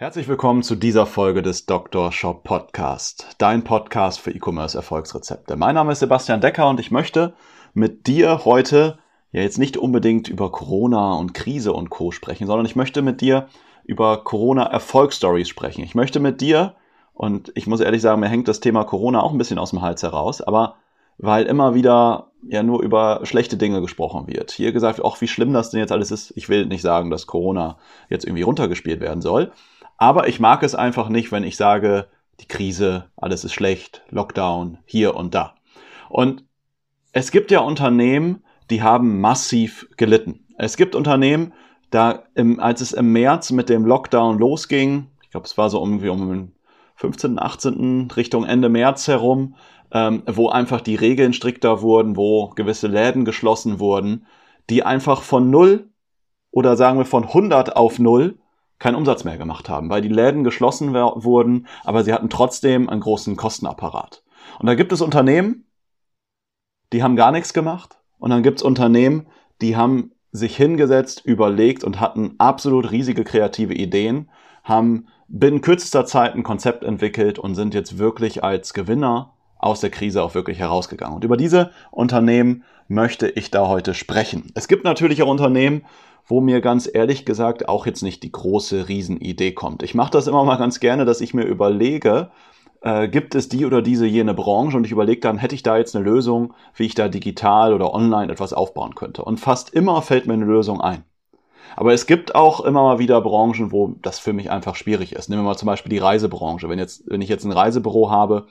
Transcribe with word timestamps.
Herzlich 0.00 0.28
willkommen 0.28 0.62
zu 0.62 0.76
dieser 0.76 1.04
Folge 1.04 1.42
des 1.42 1.66
Dr. 1.66 2.10
Shop 2.10 2.42
Podcast, 2.42 3.36
dein 3.36 3.64
Podcast 3.64 4.18
für 4.18 4.30
E-Commerce 4.30 4.74
Erfolgsrezepte. 4.74 5.56
Mein 5.56 5.74
Name 5.74 5.92
ist 5.92 5.98
Sebastian 5.98 6.40
Decker 6.40 6.70
und 6.70 6.80
ich 6.80 6.90
möchte 6.90 7.34
mit 7.74 8.06
dir 8.06 8.46
heute 8.46 8.98
ja 9.30 9.42
jetzt 9.42 9.58
nicht 9.58 9.76
unbedingt 9.76 10.26
über 10.28 10.50
Corona 10.50 11.12
und 11.16 11.34
Krise 11.34 11.74
und 11.74 11.90
Co 11.90 12.12
sprechen, 12.12 12.46
sondern 12.46 12.64
ich 12.64 12.76
möchte 12.76 13.02
mit 13.02 13.20
dir 13.20 13.48
über 13.84 14.24
Corona 14.24 14.62
Erfolgsstories 14.62 15.50
sprechen. 15.50 15.84
Ich 15.84 15.94
möchte 15.94 16.18
mit 16.18 16.40
dir 16.40 16.76
und 17.12 17.52
ich 17.54 17.66
muss 17.66 17.80
ehrlich 17.80 18.00
sagen, 18.00 18.20
mir 18.20 18.28
hängt 18.28 18.48
das 18.48 18.60
Thema 18.60 18.84
Corona 18.84 19.22
auch 19.22 19.32
ein 19.32 19.38
bisschen 19.38 19.58
aus 19.58 19.68
dem 19.68 19.82
Hals 19.82 20.02
heraus, 20.02 20.40
aber 20.40 20.76
weil 21.18 21.44
immer 21.44 21.74
wieder 21.74 22.30
ja 22.48 22.62
nur 22.62 22.82
über 22.82 23.20
schlechte 23.24 23.58
Dinge 23.58 23.82
gesprochen 23.82 24.26
wird. 24.28 24.50
Hier 24.50 24.72
gesagt, 24.72 25.04
auch 25.04 25.20
wie 25.20 25.28
schlimm 25.28 25.52
das 25.52 25.68
denn 25.68 25.80
jetzt 25.80 25.92
alles 25.92 26.10
ist. 26.10 26.32
Ich 26.36 26.48
will 26.48 26.64
nicht 26.64 26.80
sagen, 26.80 27.10
dass 27.10 27.26
Corona 27.26 27.76
jetzt 28.08 28.24
irgendwie 28.24 28.44
runtergespielt 28.44 29.00
werden 29.00 29.20
soll, 29.20 29.52
aber 30.00 30.28
ich 30.28 30.40
mag 30.40 30.62
es 30.62 30.74
einfach 30.74 31.10
nicht, 31.10 31.30
wenn 31.30 31.44
ich 31.44 31.56
sage, 31.56 32.08
die 32.40 32.48
Krise, 32.48 33.10
alles 33.16 33.44
ist 33.44 33.52
schlecht, 33.52 34.02
Lockdown, 34.08 34.78
hier 34.86 35.14
und 35.14 35.34
da. 35.34 35.56
Und 36.08 36.42
es 37.12 37.30
gibt 37.30 37.50
ja 37.50 37.60
Unternehmen, 37.60 38.42
die 38.70 38.82
haben 38.82 39.20
massiv 39.20 39.86
gelitten. 39.98 40.46
Es 40.56 40.78
gibt 40.78 40.94
Unternehmen, 40.94 41.52
da 41.90 42.22
im, 42.34 42.60
als 42.60 42.80
es 42.80 42.92
im 42.92 43.12
März 43.12 43.52
mit 43.52 43.68
dem 43.68 43.84
Lockdown 43.84 44.38
losging, 44.38 45.08
ich 45.22 45.30
glaube, 45.30 45.46
es 45.46 45.58
war 45.58 45.68
so 45.68 45.78
irgendwie 45.80 46.08
um 46.08 46.28
den 46.30 46.52
15., 46.94 47.38
18. 47.38 48.10
Richtung 48.16 48.44
Ende 48.44 48.70
März 48.70 49.06
herum, 49.06 49.54
ähm, 49.92 50.22
wo 50.26 50.48
einfach 50.48 50.80
die 50.80 50.94
Regeln 50.94 51.34
strikter 51.34 51.82
wurden, 51.82 52.16
wo 52.16 52.48
gewisse 52.48 52.86
Läden 52.86 53.26
geschlossen 53.26 53.80
wurden, 53.80 54.26
die 54.70 54.82
einfach 54.82 55.20
von 55.20 55.50
null 55.50 55.90
oder 56.50 56.76
sagen 56.76 56.96
wir 56.96 57.04
von 57.04 57.24
100 57.24 57.76
auf 57.76 57.98
null 57.98 58.38
keinen 58.80 58.96
Umsatz 58.96 59.22
mehr 59.22 59.38
gemacht 59.38 59.68
haben, 59.68 59.88
weil 59.90 60.02
die 60.02 60.08
Läden 60.08 60.42
geschlossen 60.42 60.92
wurden, 60.92 61.68
aber 61.84 62.02
sie 62.02 62.12
hatten 62.12 62.30
trotzdem 62.30 62.88
einen 62.88 63.00
großen 63.00 63.36
Kostenapparat. 63.36 64.24
Und 64.58 64.66
da 64.66 64.74
gibt 64.74 64.90
es 64.92 65.00
Unternehmen, 65.00 65.66
die 66.92 67.04
haben 67.04 67.14
gar 67.14 67.30
nichts 67.30 67.52
gemacht 67.52 67.98
und 68.18 68.30
dann 68.30 68.42
gibt 68.42 68.58
es 68.58 68.64
Unternehmen, 68.64 69.26
die 69.60 69.76
haben 69.76 70.12
sich 70.32 70.56
hingesetzt, 70.56 71.24
überlegt 71.24 71.84
und 71.84 72.00
hatten 72.00 72.34
absolut 72.38 72.90
riesige 72.90 73.22
kreative 73.22 73.74
Ideen, 73.74 74.30
haben 74.64 75.06
binnen 75.28 75.60
kürzester 75.60 76.06
Zeit 76.06 76.34
ein 76.34 76.42
Konzept 76.42 76.82
entwickelt 76.82 77.38
und 77.38 77.54
sind 77.54 77.74
jetzt 77.74 77.98
wirklich 77.98 78.42
als 78.42 78.74
Gewinner 78.74 79.34
aus 79.58 79.80
der 79.80 79.90
Krise 79.90 80.22
auch 80.22 80.34
wirklich 80.34 80.58
herausgegangen. 80.58 81.14
Und 81.14 81.24
über 81.24 81.36
diese 81.36 81.70
Unternehmen 81.90 82.64
möchte 82.88 83.28
ich 83.28 83.50
da 83.50 83.68
heute 83.68 83.94
sprechen. 83.94 84.50
Es 84.54 84.68
gibt 84.68 84.84
natürlich 84.84 85.22
auch 85.22 85.28
Unternehmen, 85.28 85.84
wo 86.30 86.40
mir 86.40 86.60
ganz 86.60 86.88
ehrlich 86.92 87.24
gesagt 87.24 87.68
auch 87.68 87.86
jetzt 87.86 88.02
nicht 88.02 88.22
die 88.22 88.32
große 88.32 88.88
Riesenidee 88.88 89.52
kommt. 89.52 89.82
Ich 89.82 89.94
mache 89.94 90.12
das 90.12 90.26
immer 90.26 90.44
mal 90.44 90.56
ganz 90.56 90.80
gerne, 90.80 91.04
dass 91.04 91.20
ich 91.20 91.34
mir 91.34 91.44
überlege, 91.44 92.30
äh, 92.82 93.08
gibt 93.08 93.34
es 93.34 93.48
die 93.48 93.66
oder 93.66 93.82
diese 93.82 94.06
jene 94.06 94.32
Branche 94.32 94.76
und 94.76 94.84
ich 94.84 94.92
überlege 94.92 95.20
dann, 95.20 95.38
hätte 95.38 95.54
ich 95.54 95.62
da 95.62 95.76
jetzt 95.76 95.94
eine 95.94 96.04
Lösung, 96.04 96.54
wie 96.74 96.86
ich 96.86 96.94
da 96.94 97.08
digital 97.08 97.74
oder 97.74 97.92
online 97.92 98.32
etwas 98.32 98.52
aufbauen 98.52 98.94
könnte. 98.94 99.22
Und 99.24 99.38
fast 99.38 99.70
immer 99.70 100.02
fällt 100.02 100.26
mir 100.26 100.34
eine 100.34 100.44
Lösung 100.44 100.80
ein. 100.80 101.04
Aber 101.76 101.92
es 101.92 102.06
gibt 102.06 102.34
auch 102.34 102.60
immer 102.60 102.82
mal 102.82 102.98
wieder 102.98 103.20
Branchen, 103.20 103.70
wo 103.70 103.94
das 104.02 104.18
für 104.18 104.32
mich 104.32 104.50
einfach 104.50 104.76
schwierig 104.76 105.14
ist. 105.14 105.28
Nehmen 105.28 105.42
wir 105.42 105.46
mal 105.46 105.56
zum 105.56 105.66
Beispiel 105.66 105.90
die 105.90 105.98
Reisebranche. 105.98 106.68
Wenn, 106.68 106.78
jetzt, 106.78 107.04
wenn 107.06 107.22
ich 107.22 107.28
jetzt 107.28 107.44
ein 107.44 107.52
Reisebüro 107.52 108.10
habe, 108.10 108.46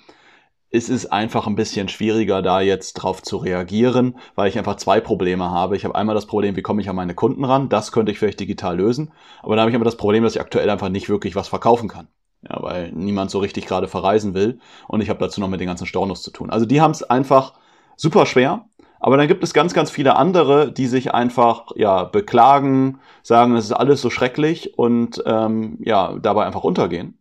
ist 0.72 0.90
es 0.90 1.08
einfach 1.08 1.48
ein 1.48 1.56
bisschen 1.56 1.90
schwieriger, 1.90 2.42
da 2.42 2.62
jetzt 2.62 2.94
drauf 2.94 3.24
zu 3.24 3.38
reagieren, 3.38 4.18
weil 4.36 4.50
ich 4.50 4.58
einfach 4.58 4.76
zwei 4.76 5.00
Probleme 5.00 5.50
habe. 5.50 5.76
Ich 5.76 5.84
habe 5.84 5.96
einmal 5.96 6.16
das 6.16 6.28
Problem, 6.28 6.56
wie 6.56 6.62
komme 6.62 6.82
ich 6.82 6.90
an 6.90 6.96
meine 6.96 7.16
Kunden 7.16 7.44
ran? 7.44 7.70
Das 7.70 7.92
könnte 7.92 8.12
ich 8.12 8.20
vielleicht 8.20 8.40
digital 8.40 8.78
lösen. 8.78 9.12
Aber 9.42 9.56
dann 9.56 9.62
habe 9.62 9.72
ich 9.72 9.76
aber 9.76 9.86
das 9.86 9.98
Problem, 9.98 10.24
dass 10.24 10.36
ich 10.36 10.42
aktuell 10.42 10.70
einfach 10.70 10.90
nicht 10.90 11.10
wirklich 11.10 11.36
was 11.36 11.48
verkaufen 11.48 11.90
kann. 11.90 12.08
Ja, 12.48 12.62
weil 12.62 12.92
niemand 12.94 13.32
so 13.32 13.40
richtig 13.40 13.66
gerade 13.66 13.88
verreisen 13.88 14.34
will. 14.34 14.60
Und 14.88 15.02
ich 15.02 15.10
habe 15.10 15.20
dazu 15.20 15.42
noch 15.42 15.50
mit 15.50 15.60
den 15.60 15.68
ganzen 15.68 15.88
Stornos 15.88 16.22
zu 16.22 16.32
tun. 16.32 16.50
Also 16.50 16.66
die 16.66 16.82
haben 16.82 16.92
es 16.92 17.04
einfach 17.04 17.54
super 17.96 18.26
schwer. 18.26 18.66
Aber 19.02 19.18
dann 19.18 19.28
gibt 19.28 19.44
es 19.44 19.54
ganz, 19.54 19.74
ganz 19.74 19.90
viele 19.90 20.18
andere, 20.18 20.72
die 20.72 20.88
sich 20.88 21.14
einfach 21.14 21.68
ja 21.76 22.04
beklagen, 22.04 23.00
sagen, 23.24 23.56
es 23.56 23.66
ist 23.66 23.72
alles 23.72 24.02
so 24.02 24.10
schrecklich 24.10 24.78
und 24.78 25.24
ähm, 25.26 25.80
ja 25.82 26.18
dabei 26.22 26.46
einfach 26.46 26.64
untergehen. 26.64 27.18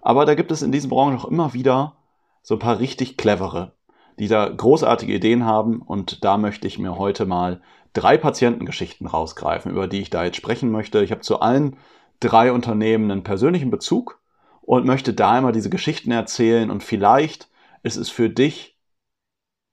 Aber 0.00 0.24
da 0.24 0.34
gibt 0.34 0.50
es 0.50 0.62
in 0.62 0.72
diesen 0.72 0.90
Branchen 0.90 1.18
auch 1.18 1.26
immer 1.26 1.52
wieder 1.52 1.97
so 2.42 2.54
ein 2.56 2.60
paar 2.60 2.78
richtig 2.78 3.16
clevere, 3.16 3.72
die 4.18 4.28
da 4.28 4.48
großartige 4.48 5.14
Ideen 5.14 5.44
haben. 5.44 5.82
Und 5.82 6.24
da 6.24 6.38
möchte 6.38 6.66
ich 6.66 6.78
mir 6.78 6.98
heute 6.98 7.26
mal 7.26 7.60
drei 7.92 8.16
Patientengeschichten 8.16 9.06
rausgreifen, 9.06 9.70
über 9.72 9.88
die 9.88 10.00
ich 10.00 10.10
da 10.10 10.24
jetzt 10.24 10.36
sprechen 10.36 10.70
möchte. 10.70 11.02
Ich 11.02 11.10
habe 11.10 11.22
zu 11.22 11.40
allen 11.40 11.76
drei 12.20 12.52
Unternehmen 12.52 13.10
einen 13.10 13.24
persönlichen 13.24 13.70
Bezug 13.70 14.20
und 14.60 14.86
möchte 14.86 15.14
da 15.14 15.38
immer 15.38 15.52
diese 15.52 15.70
Geschichten 15.70 16.10
erzählen. 16.10 16.70
Und 16.70 16.82
vielleicht 16.82 17.48
ist 17.82 17.96
es 17.96 18.10
für 18.10 18.28
dich 18.28 18.78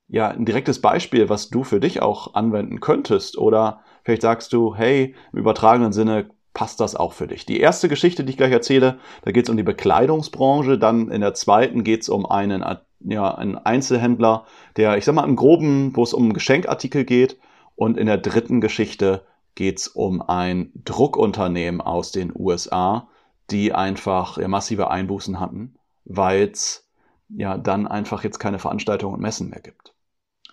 ja 0.08 0.30
ein 0.30 0.46
direktes 0.46 0.82
Beispiel, 0.82 1.30
was 1.30 1.50
du 1.50 1.64
für 1.64 1.80
dich 1.80 2.02
auch 2.02 2.34
anwenden 2.36 2.80
könntest. 2.80 3.38
Oder 3.38 3.82
vielleicht 4.03 4.22
sagst 4.22 4.53
du, 4.53 4.76
hey, 4.76 5.16
im 5.34 5.40
übertragenen 5.40 5.94
Sinne 5.94 6.30
passt 6.55 6.79
das 6.79 6.95
auch 6.95 7.13
für 7.13 7.27
dich. 7.27 7.45
Die 7.45 7.59
erste 7.59 7.88
Geschichte, 7.88 8.23
die 8.23 8.31
ich 8.31 8.38
gleich 8.38 8.51
erzähle, 8.51 8.97
da 9.23 9.31
geht 9.31 9.43
es 9.43 9.49
um 9.51 9.57
die 9.57 9.63
Bekleidungsbranche, 9.63 10.79
dann 10.79 11.11
in 11.11 11.21
der 11.21 11.35
zweiten 11.35 11.83
geht 11.83 12.01
es 12.01 12.09
um 12.09 12.25
einen, 12.25 12.63
ja, 13.01 13.35
einen 13.35 13.57
Einzelhändler, 13.57 14.45
der, 14.77 14.97
ich 14.97 15.05
sag 15.05 15.13
mal, 15.13 15.25
im 15.25 15.35
groben, 15.35 15.95
wo 15.95 16.01
es 16.01 16.13
um 16.13 16.33
Geschenkartikel 16.33 17.03
geht 17.03 17.38
und 17.75 17.97
in 17.97 18.07
der 18.07 18.17
dritten 18.17 18.61
Geschichte 18.61 19.25
geht 19.53 19.79
es 19.79 19.88
um 19.89 20.21
ein 20.21 20.71
Druckunternehmen 20.85 21.81
aus 21.81 22.11
den 22.11 22.31
USA, 22.33 23.09
die 23.51 23.73
einfach 23.73 24.37
ja, 24.37 24.47
massive 24.47 24.89
Einbußen 24.89 25.39
hatten, 25.41 25.75
weil 26.05 26.49
es 26.49 26.89
ja 27.29 27.57
dann 27.57 27.85
einfach 27.85 28.23
jetzt 28.23 28.39
keine 28.39 28.59
Veranstaltungen 28.59 29.16
und 29.16 29.22
Messen 29.22 29.49
mehr 29.49 29.61
gibt. 29.61 29.93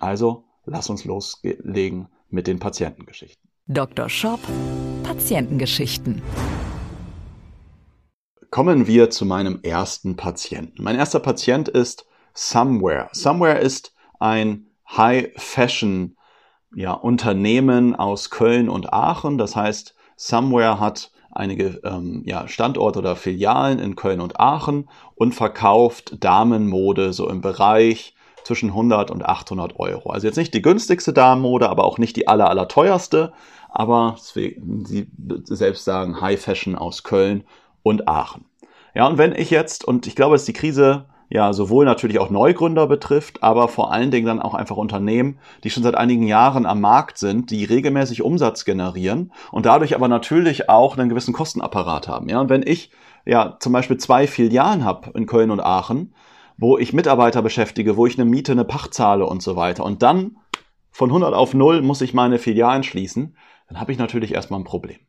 Also 0.00 0.44
lass 0.64 0.90
uns 0.90 1.04
loslegen 1.04 2.08
mit 2.28 2.48
den 2.48 2.58
Patientengeschichten. 2.58 3.51
Dr. 3.68 4.08
Shop 4.08 4.40
Patientengeschichten. 5.04 6.20
Kommen 8.50 8.88
wir 8.88 9.08
zu 9.10 9.24
meinem 9.24 9.60
ersten 9.62 10.16
Patienten. 10.16 10.82
Mein 10.82 10.96
erster 10.96 11.20
Patient 11.20 11.68
ist 11.68 12.04
Somewhere. 12.34 13.08
Somewhere 13.12 13.60
ist 13.60 13.94
ein 14.18 14.66
High-Fashion 14.90 16.16
ja, 16.74 16.92
Unternehmen 16.92 17.94
aus 17.94 18.30
Köln 18.30 18.68
und 18.68 18.92
Aachen. 18.92 19.38
Das 19.38 19.54
heißt, 19.54 19.94
Somewhere 20.16 20.80
hat 20.80 21.12
einige 21.30 21.80
ähm, 21.84 22.24
ja, 22.26 22.48
Standorte 22.48 22.98
oder 22.98 23.14
Filialen 23.14 23.78
in 23.78 23.94
Köln 23.94 24.20
und 24.20 24.40
Aachen 24.40 24.88
und 25.14 25.36
verkauft 25.36 26.16
Damenmode 26.18 27.12
so 27.12 27.28
im 27.28 27.40
Bereich 27.40 28.16
zwischen 28.44 28.70
100 28.70 29.10
und 29.10 29.24
800 29.24 29.78
Euro. 29.78 30.10
Also 30.10 30.26
jetzt 30.26 30.36
nicht 30.36 30.54
die 30.54 30.62
günstigste 30.62 31.12
Damenmode, 31.12 31.68
aber 31.68 31.84
auch 31.84 31.98
nicht 31.98 32.16
die 32.16 32.28
aller, 32.28 32.48
aller 32.48 32.68
teuerste, 32.68 33.32
aber 33.68 34.16
sie 34.18 35.08
selbst 35.44 35.84
sagen 35.84 36.20
High 36.20 36.40
Fashion 36.40 36.76
aus 36.76 37.02
Köln 37.02 37.44
und 37.82 38.08
Aachen. 38.08 38.44
Ja, 38.94 39.06
und 39.06 39.18
wenn 39.18 39.32
ich 39.32 39.50
jetzt, 39.50 39.84
und 39.84 40.06
ich 40.06 40.14
glaube, 40.14 40.34
dass 40.34 40.44
die 40.44 40.52
Krise 40.52 41.06
ja 41.30 41.54
sowohl 41.54 41.86
natürlich 41.86 42.18
auch 42.18 42.28
Neugründer 42.28 42.86
betrifft, 42.86 43.42
aber 43.42 43.68
vor 43.68 43.90
allen 43.90 44.10
Dingen 44.10 44.26
dann 44.26 44.42
auch 44.42 44.52
einfach 44.52 44.76
Unternehmen, 44.76 45.38
die 45.64 45.70
schon 45.70 45.82
seit 45.82 45.94
einigen 45.94 46.26
Jahren 46.26 46.66
am 46.66 46.82
Markt 46.82 47.16
sind, 47.16 47.50
die 47.50 47.64
regelmäßig 47.64 48.20
Umsatz 48.20 48.66
generieren 48.66 49.32
und 49.50 49.64
dadurch 49.64 49.94
aber 49.94 50.08
natürlich 50.08 50.68
auch 50.68 50.98
einen 50.98 51.08
gewissen 51.08 51.32
Kostenapparat 51.32 52.06
haben. 52.06 52.28
Ja, 52.28 52.40
und 52.40 52.50
wenn 52.50 52.62
ich 52.62 52.90
ja 53.24 53.56
zum 53.60 53.72
Beispiel 53.72 53.96
zwei 53.96 54.26
Filialen 54.26 54.84
habe 54.84 55.10
in 55.14 55.24
Köln 55.24 55.50
und 55.50 55.60
Aachen, 55.60 56.12
wo 56.62 56.78
ich 56.78 56.92
Mitarbeiter 56.92 57.42
beschäftige, 57.42 57.96
wo 57.96 58.06
ich 58.06 58.16
eine 58.16 58.30
Miete, 58.30 58.52
eine 58.52 58.64
Pacht 58.64 58.94
zahle 58.94 59.26
und 59.26 59.42
so 59.42 59.56
weiter 59.56 59.84
und 59.84 60.02
dann 60.02 60.36
von 60.92 61.10
100 61.10 61.34
auf 61.34 61.54
0 61.54 61.82
muss 61.82 62.00
ich 62.02 62.14
meine 62.14 62.38
Filialen 62.38 62.84
schließen, 62.84 63.36
dann 63.68 63.80
habe 63.80 63.90
ich 63.90 63.98
natürlich 63.98 64.32
erstmal 64.32 64.60
ein 64.60 64.64
Problem. 64.64 65.00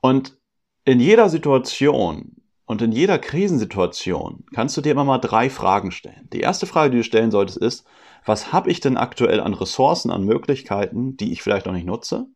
Und 0.00 0.38
in 0.86 0.98
jeder 0.98 1.28
Situation, 1.28 2.36
und 2.64 2.80
in 2.80 2.92
jeder 2.92 3.18
Krisensituation 3.18 4.44
kannst 4.54 4.78
du 4.78 4.80
dir 4.80 4.92
immer 4.92 5.04
mal 5.04 5.18
drei 5.18 5.50
Fragen 5.50 5.90
stellen. 5.90 6.26
Die 6.32 6.40
erste 6.40 6.64
Frage, 6.66 6.90
die 6.90 6.96
du 6.98 7.04
stellen 7.04 7.30
solltest, 7.30 7.58
ist, 7.58 7.86
was 8.24 8.54
habe 8.54 8.70
ich 8.70 8.80
denn 8.80 8.96
aktuell 8.96 9.40
an 9.40 9.52
Ressourcen, 9.52 10.10
an 10.10 10.24
Möglichkeiten, 10.24 11.18
die 11.18 11.32
ich 11.32 11.42
vielleicht 11.42 11.66
noch 11.66 11.74
nicht 11.74 11.86
nutze? 11.86 12.28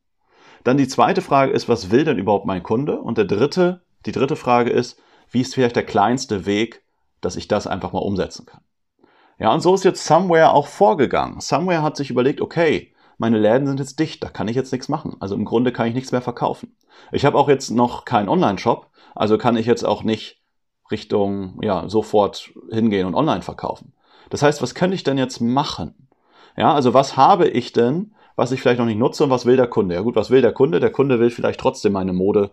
Dann 0.62 0.76
die 0.76 0.88
zweite 0.88 1.22
Frage 1.22 1.52
ist, 1.52 1.70
was 1.70 1.90
will 1.90 2.04
denn 2.04 2.18
überhaupt 2.18 2.44
mein 2.44 2.62
Kunde? 2.62 3.00
Und 3.00 3.16
der 3.16 3.24
dritte, 3.24 3.82
die 4.04 4.12
dritte 4.12 4.36
Frage 4.36 4.70
ist, 4.70 5.00
wie 5.30 5.40
ist 5.40 5.54
vielleicht 5.54 5.76
der 5.76 5.86
kleinste 5.86 6.44
Weg, 6.44 6.81
dass 7.22 7.36
ich 7.36 7.48
das 7.48 7.66
einfach 7.66 7.92
mal 7.92 8.00
umsetzen 8.00 8.44
kann. 8.44 8.60
Ja, 9.38 9.52
und 9.52 9.60
so 9.60 9.74
ist 9.74 9.84
jetzt 9.84 10.04
Somewhere 10.04 10.52
auch 10.52 10.66
vorgegangen. 10.66 11.40
Somewhere 11.40 11.82
hat 11.82 11.96
sich 11.96 12.10
überlegt, 12.10 12.42
okay, 12.42 12.92
meine 13.18 13.38
Läden 13.38 13.66
sind 13.66 13.80
jetzt 13.80 13.98
dicht, 13.98 14.22
da 14.22 14.28
kann 14.28 14.48
ich 14.48 14.56
jetzt 14.56 14.72
nichts 14.72 14.88
machen. 14.88 15.16
Also 15.20 15.34
im 15.34 15.44
Grunde 15.44 15.72
kann 15.72 15.86
ich 15.86 15.94
nichts 15.94 16.12
mehr 16.12 16.20
verkaufen. 16.20 16.76
Ich 17.10 17.24
habe 17.24 17.38
auch 17.38 17.48
jetzt 17.48 17.70
noch 17.70 18.04
keinen 18.04 18.28
Online-Shop, 18.28 18.90
also 19.14 19.38
kann 19.38 19.56
ich 19.56 19.66
jetzt 19.66 19.84
auch 19.84 20.02
nicht 20.02 20.42
Richtung, 20.90 21.58
ja, 21.62 21.88
sofort 21.88 22.52
hingehen 22.70 23.06
und 23.06 23.14
online 23.14 23.42
verkaufen. 23.42 23.94
Das 24.30 24.42
heißt, 24.42 24.62
was 24.62 24.74
könnte 24.74 24.94
ich 24.94 25.04
denn 25.04 25.18
jetzt 25.18 25.40
machen? 25.40 26.08
Ja, 26.56 26.74
also 26.74 26.94
was 26.94 27.16
habe 27.16 27.48
ich 27.48 27.72
denn, 27.72 28.14
was 28.36 28.52
ich 28.52 28.60
vielleicht 28.60 28.78
noch 28.78 28.86
nicht 28.86 28.98
nutze 28.98 29.24
und 29.24 29.30
was 29.30 29.46
will 29.46 29.56
der 29.56 29.66
Kunde? 29.66 29.94
Ja 29.94 30.02
gut, 30.02 30.16
was 30.16 30.30
will 30.30 30.42
der 30.42 30.52
Kunde? 30.52 30.80
Der 30.80 30.90
Kunde 30.90 31.20
will 31.20 31.30
vielleicht 31.30 31.60
trotzdem 31.60 31.92
meine 31.92 32.12
Mode 32.12 32.50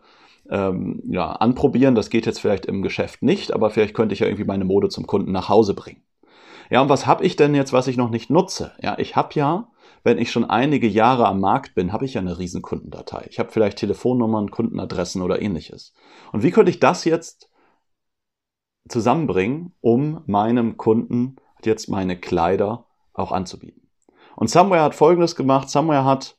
ähm, 0.49 1.01
ja, 1.09 1.31
anprobieren. 1.31 1.95
Das 1.95 2.09
geht 2.09 2.25
jetzt 2.25 2.39
vielleicht 2.39 2.65
im 2.65 2.81
Geschäft 2.81 3.21
nicht, 3.21 3.53
aber 3.53 3.69
vielleicht 3.69 3.93
könnte 3.93 4.13
ich 4.13 4.19
ja 4.19 4.27
irgendwie 4.27 4.45
meine 4.45 4.65
Mode 4.65 4.89
zum 4.89 5.07
Kunden 5.07 5.31
nach 5.31 5.49
Hause 5.49 5.73
bringen. 5.73 6.03
Ja, 6.69 6.81
und 6.81 6.89
was 6.89 7.07
habe 7.07 7.25
ich 7.25 7.35
denn 7.35 7.55
jetzt, 7.55 7.73
was 7.73 7.87
ich 7.87 7.97
noch 7.97 8.09
nicht 8.09 8.29
nutze? 8.29 8.73
Ja, 8.81 8.97
ich 8.99 9.15
habe 9.15 9.29
ja, 9.33 9.69
wenn 10.03 10.17
ich 10.17 10.31
schon 10.31 10.45
einige 10.45 10.87
Jahre 10.87 11.27
am 11.27 11.39
Markt 11.39 11.75
bin, 11.75 11.91
habe 11.91 12.05
ich 12.05 12.13
ja 12.13 12.21
eine 12.21 12.37
riesen 12.37 12.61
Kundendatei. 12.61 13.25
Ich 13.29 13.39
habe 13.39 13.51
vielleicht 13.51 13.79
Telefonnummern, 13.79 14.51
Kundenadressen 14.51 15.21
oder 15.21 15.41
ähnliches. 15.41 15.93
Und 16.31 16.43
wie 16.43 16.51
könnte 16.51 16.69
ich 16.69 16.79
das 16.79 17.05
jetzt 17.05 17.49
zusammenbringen, 18.87 19.73
um 19.81 20.21
meinem 20.25 20.77
Kunden 20.77 21.37
jetzt 21.63 21.89
meine 21.89 22.17
Kleider 22.19 22.85
auch 23.13 23.31
anzubieten? 23.31 23.89
Und 24.35 24.49
Somewhere 24.49 24.83
hat 24.83 24.95
Folgendes 24.95 25.35
gemacht. 25.35 25.69
Somewhere 25.69 26.05
hat 26.05 26.37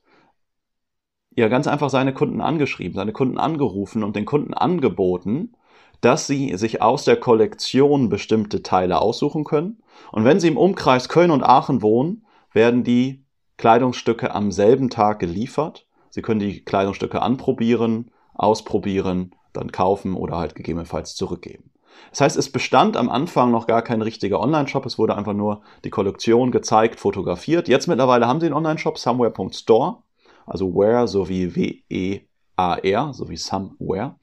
ja 1.41 1.49
ganz 1.49 1.67
einfach 1.67 1.91
seine 1.91 2.15
Kunden 2.15 2.41
angeschrieben, 2.41 2.95
seine 2.95 3.13
Kunden 3.13 3.39
angerufen 3.39 4.03
und 4.03 4.17
den 4.17 4.25
Kunden 4.25 4.55
angeboten, 4.55 5.55
dass 6.01 6.27
sie 6.27 6.57
sich 6.57 6.81
aus 6.81 7.05
der 7.05 7.17
Kollektion 7.17 8.09
bestimmte 8.09 8.63
Teile 8.63 9.01
aussuchen 9.01 9.45
können. 9.45 9.83
Und 10.13 10.25
wenn 10.25 10.41
sie 10.41 10.49
im 10.49 10.57
Umkreis 10.57 11.09
Köln 11.09 11.31
und 11.31 11.43
Aachen 11.43 11.83
wohnen, 11.83 12.25
werden 12.53 12.85
die 12.85 13.25
Kleidungsstücke 13.59 14.35
am 14.35 14.51
selben 14.51 14.89
Tag 14.89 15.19
geliefert. 15.19 15.87
Sie 16.09 16.23
können 16.23 16.41
die 16.41 16.65
Kleidungsstücke 16.65 17.21
anprobieren, 17.21 18.11
ausprobieren, 18.35 19.35
dann 19.53 19.71
kaufen 19.73 20.15
oder 20.15 20.39
halt 20.39 20.55
gegebenenfalls 20.55 21.15
zurückgeben. 21.15 21.71
Das 22.11 22.23
heißt, 22.23 22.37
es 22.37 22.51
bestand 22.51 22.97
am 22.97 23.11
Anfang 23.11 23.51
noch 23.51 23.67
gar 23.67 23.83
kein 23.83 24.01
richtiger 24.01 24.41
Online-Shop. 24.41 24.87
Es 24.87 24.99
wurde 24.99 25.17
einfach 25.17 25.35
nur 25.35 25.63
die 25.85 25.91
Kollektion 25.91 26.51
gezeigt, 26.51 26.99
fotografiert. 26.99 27.69
Jetzt 27.69 27.87
mittlerweile 27.87 28.27
haben 28.27 28.41
sie 28.41 28.47
einen 28.47 28.55
Online-Shop, 28.55 28.99
somewhere.store, 28.99 29.99
also 30.47 30.75
where 30.75 31.07
sowie 31.07 31.55
W-E-A-R, 31.55 33.15
sowie 33.15 33.37
somewhere. 33.37 34.17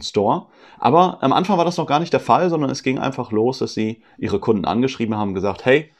Store. 0.00 0.46
Aber 0.80 1.18
am 1.22 1.32
Anfang 1.32 1.58
war 1.58 1.64
das 1.64 1.76
noch 1.76 1.86
gar 1.86 2.00
nicht 2.00 2.12
der 2.12 2.18
Fall, 2.18 2.50
sondern 2.50 2.70
es 2.70 2.82
ging 2.82 2.98
einfach 2.98 3.30
los, 3.30 3.58
dass 3.58 3.74
sie 3.74 4.02
ihre 4.18 4.40
Kunden 4.40 4.64
angeschrieben 4.64 5.16
haben, 5.16 5.32
gesagt, 5.32 5.64
hey, 5.64 5.92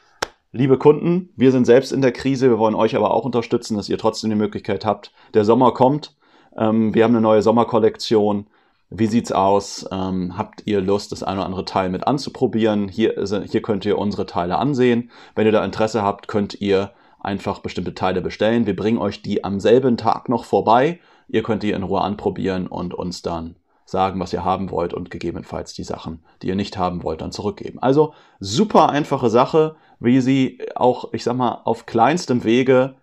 liebe 0.51 0.77
Kunden, 0.77 1.29
wir 1.35 1.51
sind 1.51 1.65
selbst 1.65 1.91
in 1.91 2.01
der 2.01 2.11
Krise, 2.11 2.49
wir 2.49 2.59
wollen 2.59 2.75
euch 2.75 2.95
aber 2.95 3.11
auch 3.11 3.23
unterstützen, 3.23 3.77
dass 3.77 3.87
ihr 3.87 3.97
trotzdem 3.97 4.29
die 4.29 4.35
Möglichkeit 4.35 4.85
habt. 4.85 5.13
Der 5.33 5.45
Sommer 5.45 5.73
kommt, 5.73 6.15
ähm, 6.57 6.93
wir 6.93 7.03
haben 7.03 7.13
eine 7.13 7.21
neue 7.21 7.41
Sommerkollektion. 7.41 8.47
Wie 8.89 9.07
sieht's 9.07 9.31
aus? 9.31 9.85
Ähm, 9.91 10.37
habt 10.37 10.63
ihr 10.65 10.79
Lust, 10.81 11.11
das 11.11 11.23
eine 11.23 11.39
oder 11.39 11.45
andere 11.45 11.65
Teil 11.65 11.89
mit 11.89 12.07
anzuprobieren? 12.07 12.87
Hier, 12.87 13.15
hier 13.49 13.61
könnt 13.61 13.85
ihr 13.85 13.97
unsere 13.97 14.25
Teile 14.25 14.57
ansehen. 14.57 15.11
Wenn 15.35 15.45
ihr 15.45 15.51
da 15.51 15.63
Interesse 15.63 16.03
habt, 16.03 16.27
könnt 16.27 16.59
ihr 16.61 16.91
einfach 17.27 17.59
bestimmte 17.59 17.93
Teile 17.93 18.21
bestellen. 18.21 18.65
Wir 18.65 18.75
bringen 18.75 18.97
euch 18.97 19.21
die 19.21 19.43
am 19.43 19.59
selben 19.59 19.97
Tag 19.97 20.29
noch 20.29 20.45
vorbei. 20.45 20.99
Ihr 21.27 21.43
könnt 21.43 21.61
die 21.61 21.71
in 21.71 21.83
Ruhe 21.83 22.01
anprobieren 22.01 22.67
und 22.67 22.93
uns 22.93 23.21
dann 23.21 23.57
sagen, 23.85 24.19
was 24.19 24.31
ihr 24.31 24.45
haben 24.45 24.71
wollt 24.71 24.93
und 24.93 25.11
gegebenenfalls 25.11 25.73
die 25.73 25.83
Sachen, 25.83 26.23
die 26.41 26.47
ihr 26.47 26.55
nicht 26.55 26.77
haben 26.77 27.03
wollt, 27.03 27.21
dann 27.21 27.33
zurückgeben. 27.33 27.79
Also 27.79 28.13
super 28.39 28.89
einfache 28.89 29.29
Sache, 29.29 29.75
wie 29.99 30.21
sie 30.21 30.59
auch, 30.75 31.13
ich 31.13 31.23
sag 31.23 31.35
mal, 31.35 31.61
auf 31.65 31.85
kleinstem 31.85 32.45
Wege 32.45 32.95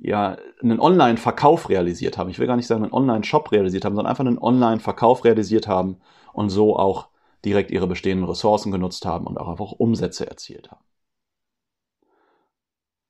ja 0.00 0.36
einen 0.62 0.80
Online-Verkauf 0.80 1.68
realisiert 1.70 2.18
haben. 2.18 2.30
Ich 2.30 2.38
will 2.38 2.46
gar 2.46 2.56
nicht 2.56 2.66
sagen, 2.66 2.84
einen 2.84 2.92
Online-Shop 2.92 3.50
realisiert 3.50 3.84
haben, 3.86 3.96
sondern 3.96 4.10
einfach 4.10 4.26
einen 4.26 4.38
Online-Verkauf 4.38 5.24
realisiert 5.24 5.68
haben 5.68 5.96
und 6.32 6.50
so 6.50 6.76
auch 6.76 7.08
direkt 7.44 7.70
ihre 7.70 7.86
bestehenden 7.86 8.28
Ressourcen 8.28 8.72
genutzt 8.72 9.06
haben 9.06 9.26
und 9.26 9.38
auch 9.38 9.48
einfach 9.48 9.72
Umsätze 9.72 10.28
erzielt 10.28 10.70
haben. 10.70 10.84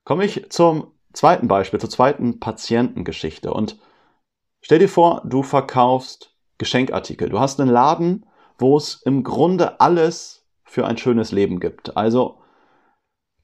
Komme 0.04 0.26
ich 0.26 0.50
zum 0.50 0.92
zweiten 1.12 1.48
Beispiel, 1.48 1.80
zur 1.80 1.90
zweiten 1.90 2.38
Patientengeschichte 2.40 3.52
und 3.52 3.78
stell 4.60 4.78
dir 4.78 4.88
vor, 4.88 5.22
du 5.24 5.42
verkaufst 5.42 6.36
Geschenkartikel. 6.58 7.30
Du 7.30 7.40
hast 7.40 7.60
einen 7.60 7.70
Laden, 7.70 8.26
wo 8.58 8.76
es 8.76 9.02
im 9.04 9.24
Grunde 9.24 9.80
alles 9.80 10.46
für 10.64 10.86
ein 10.86 10.98
schönes 10.98 11.32
Leben 11.32 11.58
gibt. 11.58 11.96
Also 11.96 12.38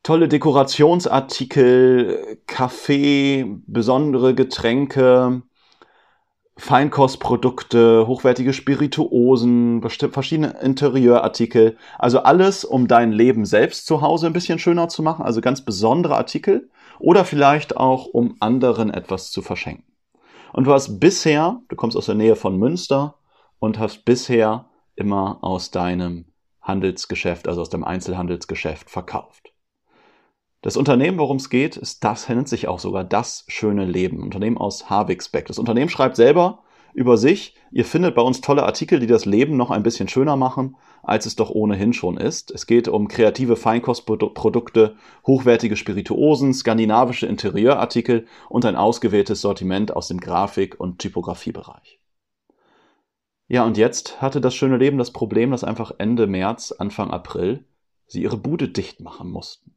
tolle 0.02 0.28
Dekorationsartikel, 0.28 2.42
Kaffee, 2.46 3.46
besondere 3.66 4.34
Getränke, 4.34 5.42
Feinkostprodukte, 6.60 8.06
hochwertige 8.06 8.52
Spirituosen, 8.52 9.82
verschiedene 9.82 10.60
Interieurartikel. 10.60 11.76
Also 11.98 12.20
alles, 12.20 12.64
um 12.64 12.86
dein 12.86 13.12
Leben 13.12 13.46
selbst 13.46 13.86
zu 13.86 14.02
Hause 14.02 14.26
ein 14.26 14.32
bisschen 14.34 14.58
schöner 14.58 14.88
zu 14.88 15.02
machen. 15.02 15.24
Also 15.24 15.40
ganz 15.40 15.64
besondere 15.64 16.16
Artikel. 16.16 16.68
Oder 16.98 17.24
vielleicht 17.24 17.76
auch, 17.78 18.06
um 18.06 18.36
anderen 18.40 18.90
etwas 18.90 19.30
zu 19.30 19.40
verschenken. 19.40 19.84
Und 20.52 20.66
du 20.66 20.72
hast 20.72 21.00
bisher, 21.00 21.60
du 21.68 21.76
kommst 21.76 21.96
aus 21.96 22.06
der 22.06 22.14
Nähe 22.14 22.36
von 22.36 22.58
Münster 22.58 23.14
und 23.58 23.78
hast 23.78 24.04
bisher 24.04 24.66
immer 24.96 25.38
aus 25.40 25.70
deinem 25.70 26.26
Handelsgeschäft, 26.60 27.48
also 27.48 27.62
aus 27.62 27.70
deinem 27.70 27.84
Einzelhandelsgeschäft 27.84 28.90
verkauft. 28.90 29.49
Das 30.62 30.76
Unternehmen, 30.76 31.18
worum 31.18 31.38
es 31.38 31.48
geht, 31.48 31.78
ist 31.78 32.04
das, 32.04 32.28
nennt 32.28 32.48
sich 32.48 32.68
auch 32.68 32.80
sogar 32.80 33.02
das 33.02 33.44
schöne 33.48 33.86
Leben. 33.86 34.22
Unternehmen 34.22 34.58
aus 34.58 34.90
Havixbeck. 34.90 35.46
Das 35.46 35.58
Unternehmen 35.58 35.88
schreibt 35.88 36.16
selber 36.16 36.62
über 36.92 37.16
sich, 37.16 37.54
ihr 37.70 37.86
findet 37.86 38.14
bei 38.14 38.20
uns 38.20 38.42
tolle 38.42 38.64
Artikel, 38.64 38.98
die 38.98 39.06
das 39.06 39.24
Leben 39.24 39.56
noch 39.56 39.70
ein 39.70 39.82
bisschen 39.82 40.08
schöner 40.08 40.36
machen, 40.36 40.76
als 41.02 41.24
es 41.24 41.36
doch 41.36 41.48
ohnehin 41.48 41.94
schon 41.94 42.18
ist. 42.18 42.50
Es 42.50 42.66
geht 42.66 42.88
um 42.88 43.08
kreative 43.08 43.56
Feinkostprodukte, 43.56 44.96
hochwertige 45.26 45.76
Spirituosen, 45.76 46.52
skandinavische 46.52 47.26
Interieurartikel 47.26 48.26
und 48.50 48.66
ein 48.66 48.76
ausgewähltes 48.76 49.40
Sortiment 49.40 49.96
aus 49.96 50.08
dem 50.08 50.20
Grafik- 50.20 50.78
und 50.78 50.98
Typografiebereich. 50.98 52.00
Ja, 53.48 53.64
und 53.64 53.78
jetzt 53.78 54.20
hatte 54.20 54.42
das 54.42 54.54
schöne 54.54 54.76
Leben 54.76 54.98
das 54.98 55.12
Problem, 55.12 55.52
dass 55.52 55.64
einfach 55.64 55.92
Ende 55.98 56.26
März, 56.26 56.72
Anfang 56.72 57.10
April 57.10 57.64
sie 58.06 58.22
ihre 58.22 58.36
Bude 58.36 58.68
dicht 58.68 59.00
machen 59.00 59.30
mussten. 59.30 59.74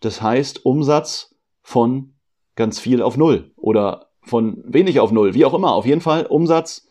Das 0.00 0.22
heißt 0.22 0.64
Umsatz 0.64 1.34
von 1.62 2.14
ganz 2.56 2.80
viel 2.80 3.02
auf 3.02 3.16
Null 3.16 3.52
oder 3.56 4.10
von 4.22 4.62
wenig 4.66 5.00
auf 5.00 5.12
Null, 5.12 5.34
wie 5.34 5.44
auch 5.44 5.54
immer. 5.54 5.72
Auf 5.72 5.86
jeden 5.86 6.00
Fall 6.00 6.26
Umsatz 6.26 6.88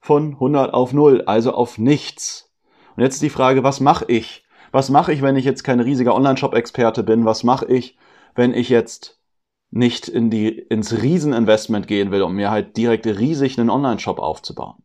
von 0.00 0.34
100 0.34 0.74
auf 0.74 0.92
Null, 0.92 1.22
also 1.22 1.52
auf 1.52 1.78
nichts. 1.78 2.52
Und 2.96 3.02
jetzt 3.02 3.14
ist 3.14 3.22
die 3.22 3.30
Frage, 3.30 3.62
was 3.64 3.80
mache 3.80 4.06
ich? 4.08 4.44
Was 4.70 4.90
mache 4.90 5.12
ich, 5.12 5.22
wenn 5.22 5.36
ich 5.36 5.44
jetzt 5.44 5.62
kein 5.64 5.80
riesiger 5.80 6.14
Online-Shop-Experte 6.14 7.02
bin? 7.02 7.24
Was 7.24 7.42
mache 7.42 7.66
ich, 7.66 7.96
wenn 8.34 8.54
ich 8.54 8.68
jetzt 8.68 9.20
nicht 9.70 10.08
in 10.08 10.30
die, 10.30 10.48
ins 10.48 11.02
Rieseninvestment 11.02 11.86
gehen 11.86 12.10
will, 12.10 12.22
um 12.22 12.34
mir 12.34 12.50
halt 12.50 12.76
direkt 12.76 13.06
riesig 13.06 13.58
einen 13.58 13.70
Online-Shop 13.70 14.18
aufzubauen? 14.18 14.82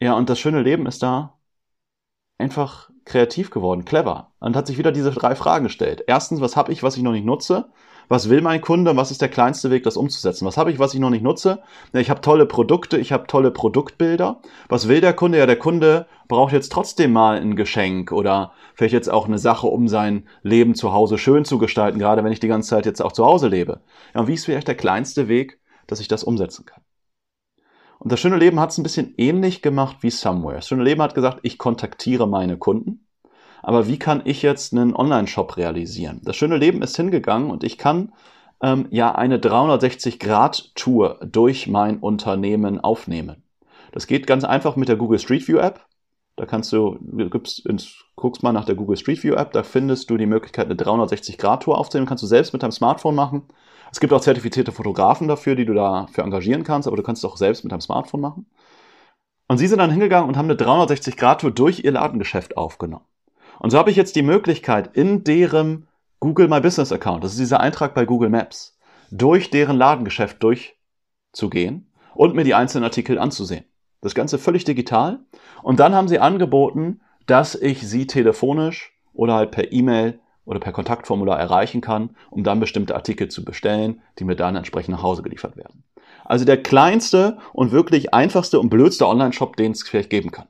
Ja, 0.00 0.14
und 0.14 0.28
das 0.28 0.38
schöne 0.38 0.62
Leben 0.62 0.86
ist 0.86 1.02
da 1.02 1.38
einfach 2.38 2.90
kreativ 3.04 3.50
geworden, 3.50 3.84
clever. 3.84 4.30
Und 4.40 4.56
hat 4.56 4.66
sich 4.66 4.78
wieder 4.78 4.92
diese 4.92 5.10
drei 5.10 5.34
Fragen 5.34 5.64
gestellt. 5.64 6.04
Erstens, 6.06 6.40
was 6.40 6.56
habe 6.56 6.72
ich, 6.72 6.82
was 6.82 6.96
ich 6.96 7.02
noch 7.02 7.12
nicht 7.12 7.24
nutze? 7.24 7.66
Was 8.08 8.28
will 8.28 8.42
mein 8.42 8.60
Kunde? 8.60 8.94
Was 8.96 9.10
ist 9.10 9.22
der 9.22 9.28
kleinste 9.28 9.70
Weg, 9.70 9.84
das 9.84 9.96
umzusetzen? 9.96 10.46
Was 10.46 10.56
habe 10.56 10.70
ich, 10.70 10.78
was 10.78 10.92
ich 10.92 11.00
noch 11.00 11.10
nicht 11.10 11.22
nutze? 11.22 11.62
Ich 11.92 12.10
habe 12.10 12.20
tolle 12.20 12.46
Produkte, 12.46 12.98
ich 12.98 13.12
habe 13.12 13.26
tolle 13.26 13.50
Produktbilder. 13.50 14.40
Was 14.68 14.86
will 14.88 15.00
der 15.00 15.14
Kunde? 15.14 15.38
Ja, 15.38 15.46
der 15.46 15.58
Kunde 15.58 16.06
braucht 16.28 16.52
jetzt 16.52 16.72
trotzdem 16.72 17.12
mal 17.12 17.38
ein 17.38 17.56
Geschenk 17.56 18.12
oder 18.12 18.52
vielleicht 18.74 18.92
jetzt 18.92 19.10
auch 19.10 19.26
eine 19.26 19.38
Sache, 19.38 19.66
um 19.66 19.88
sein 19.88 20.28
Leben 20.42 20.74
zu 20.74 20.92
Hause 20.92 21.16
schön 21.16 21.44
zu 21.44 21.58
gestalten, 21.58 21.98
gerade 21.98 22.22
wenn 22.22 22.32
ich 22.32 22.40
die 22.40 22.48
ganze 22.48 22.70
Zeit 22.70 22.86
jetzt 22.86 23.00
auch 23.00 23.12
zu 23.12 23.24
Hause 23.24 23.48
lebe. 23.48 23.80
Ja, 24.14 24.20
und 24.20 24.26
wie 24.26 24.34
ist 24.34 24.44
vielleicht 24.44 24.68
der 24.68 24.74
kleinste 24.74 25.28
Weg, 25.28 25.58
dass 25.86 26.00
ich 26.00 26.08
das 26.08 26.24
umsetzen 26.24 26.66
kann? 26.66 26.81
Und 28.02 28.10
das 28.10 28.20
schöne 28.20 28.36
Leben 28.36 28.58
hat 28.58 28.70
es 28.70 28.78
ein 28.78 28.82
bisschen 28.82 29.14
ähnlich 29.16 29.62
gemacht 29.62 29.98
wie 30.00 30.10
Somewhere. 30.10 30.56
Das 30.56 30.68
schöne 30.68 30.82
Leben 30.82 31.02
hat 31.02 31.14
gesagt, 31.14 31.40
ich 31.42 31.58
kontaktiere 31.58 32.26
meine 32.26 32.56
Kunden 32.56 33.06
aber 33.62 33.86
wie 33.86 33.98
kann 33.98 34.22
ich 34.24 34.42
jetzt 34.42 34.72
einen 34.72 34.94
Online-Shop 34.94 35.56
realisieren? 35.56 36.20
Das 36.24 36.36
schöne 36.36 36.56
Leben 36.56 36.82
ist 36.82 36.96
hingegangen 36.96 37.50
und 37.50 37.64
ich 37.64 37.78
kann 37.78 38.12
ähm, 38.60 38.88
ja 38.90 39.14
eine 39.14 39.38
360-Grad-Tour 39.38 41.20
durch 41.24 41.68
mein 41.68 41.98
Unternehmen 41.98 42.80
aufnehmen. 42.80 43.44
Das 43.92 44.06
geht 44.06 44.26
ganz 44.26 44.44
einfach 44.44 44.74
mit 44.76 44.88
der 44.88 44.96
Google 44.96 45.20
Street 45.20 45.46
View 45.46 45.58
App. 45.58 45.86
Da 46.42 46.46
kannst 46.46 46.72
du, 46.72 46.98
du 47.00 47.30
gibst 47.30 47.62
guckst 48.16 48.42
mal 48.42 48.52
nach 48.52 48.64
der 48.64 48.74
Google 48.74 48.96
Street 48.96 49.22
View 49.22 49.34
App, 49.34 49.52
da 49.52 49.62
findest 49.62 50.10
du 50.10 50.16
die 50.16 50.26
Möglichkeit, 50.26 50.66
eine 50.66 50.74
360-Grad-Tour 50.74 51.78
aufzunehmen. 51.78 52.08
Kannst 52.08 52.24
du 52.24 52.26
selbst 52.26 52.52
mit 52.52 52.64
deinem 52.64 52.72
Smartphone 52.72 53.14
machen. 53.14 53.44
Es 53.92 54.00
gibt 54.00 54.12
auch 54.12 54.20
zertifizierte 54.20 54.72
Fotografen 54.72 55.28
dafür, 55.28 55.54
die 55.54 55.64
du 55.64 55.72
dafür 55.72 56.24
engagieren 56.24 56.64
kannst, 56.64 56.88
aber 56.88 56.96
du 56.96 57.04
kannst 57.04 57.22
es 57.22 57.30
auch 57.30 57.36
selbst 57.36 57.62
mit 57.62 57.70
deinem 57.70 57.80
Smartphone 57.80 58.20
machen. 58.20 58.46
Und 59.46 59.58
sie 59.58 59.68
sind 59.68 59.78
dann 59.78 59.92
hingegangen 59.92 60.28
und 60.28 60.36
haben 60.36 60.50
eine 60.50 60.58
360-Grad-Tour 60.58 61.52
durch 61.52 61.84
ihr 61.84 61.92
Ladengeschäft 61.92 62.56
aufgenommen. 62.56 63.04
Und 63.60 63.70
so 63.70 63.78
habe 63.78 63.92
ich 63.92 63.96
jetzt 63.96 64.16
die 64.16 64.22
Möglichkeit, 64.22 64.96
in 64.96 65.22
deren 65.22 65.86
Google 66.18 66.48
My 66.48 66.60
Business 66.60 66.90
Account, 66.90 67.22
das 67.22 67.34
ist 67.34 67.38
dieser 67.38 67.60
Eintrag 67.60 67.94
bei 67.94 68.04
Google 68.04 68.30
Maps, 68.30 68.76
durch 69.12 69.50
deren 69.50 69.76
Ladengeschäft 69.76 70.42
durchzugehen 70.42 71.92
und 72.16 72.34
mir 72.34 72.42
die 72.42 72.54
einzelnen 72.54 72.82
Artikel 72.82 73.20
anzusehen. 73.20 73.64
Das 74.02 74.14
Ganze 74.14 74.38
völlig 74.38 74.64
digital. 74.64 75.20
Und 75.62 75.80
dann 75.80 75.94
haben 75.94 76.08
sie 76.08 76.18
angeboten, 76.18 77.00
dass 77.26 77.54
ich 77.54 77.86
sie 77.88 78.06
telefonisch 78.06 78.92
oder 79.14 79.34
halt 79.34 79.52
per 79.52 79.72
E-Mail 79.72 80.18
oder 80.44 80.58
per 80.58 80.72
Kontaktformular 80.72 81.38
erreichen 81.38 81.80
kann, 81.80 82.16
um 82.28 82.42
dann 82.42 82.58
bestimmte 82.58 82.96
Artikel 82.96 83.28
zu 83.28 83.44
bestellen, 83.44 84.02
die 84.18 84.24
mir 84.24 84.34
dann 84.34 84.56
entsprechend 84.56 84.96
nach 84.96 85.04
Hause 85.04 85.22
geliefert 85.22 85.56
werden. 85.56 85.84
Also 86.24 86.44
der 86.44 86.60
kleinste 86.60 87.38
und 87.52 87.70
wirklich 87.70 88.12
einfachste 88.12 88.58
und 88.58 88.70
blödste 88.70 89.06
Online-Shop, 89.06 89.56
den 89.56 89.70
es 89.72 89.84
vielleicht 89.84 90.10
geben 90.10 90.32
kann. 90.32 90.48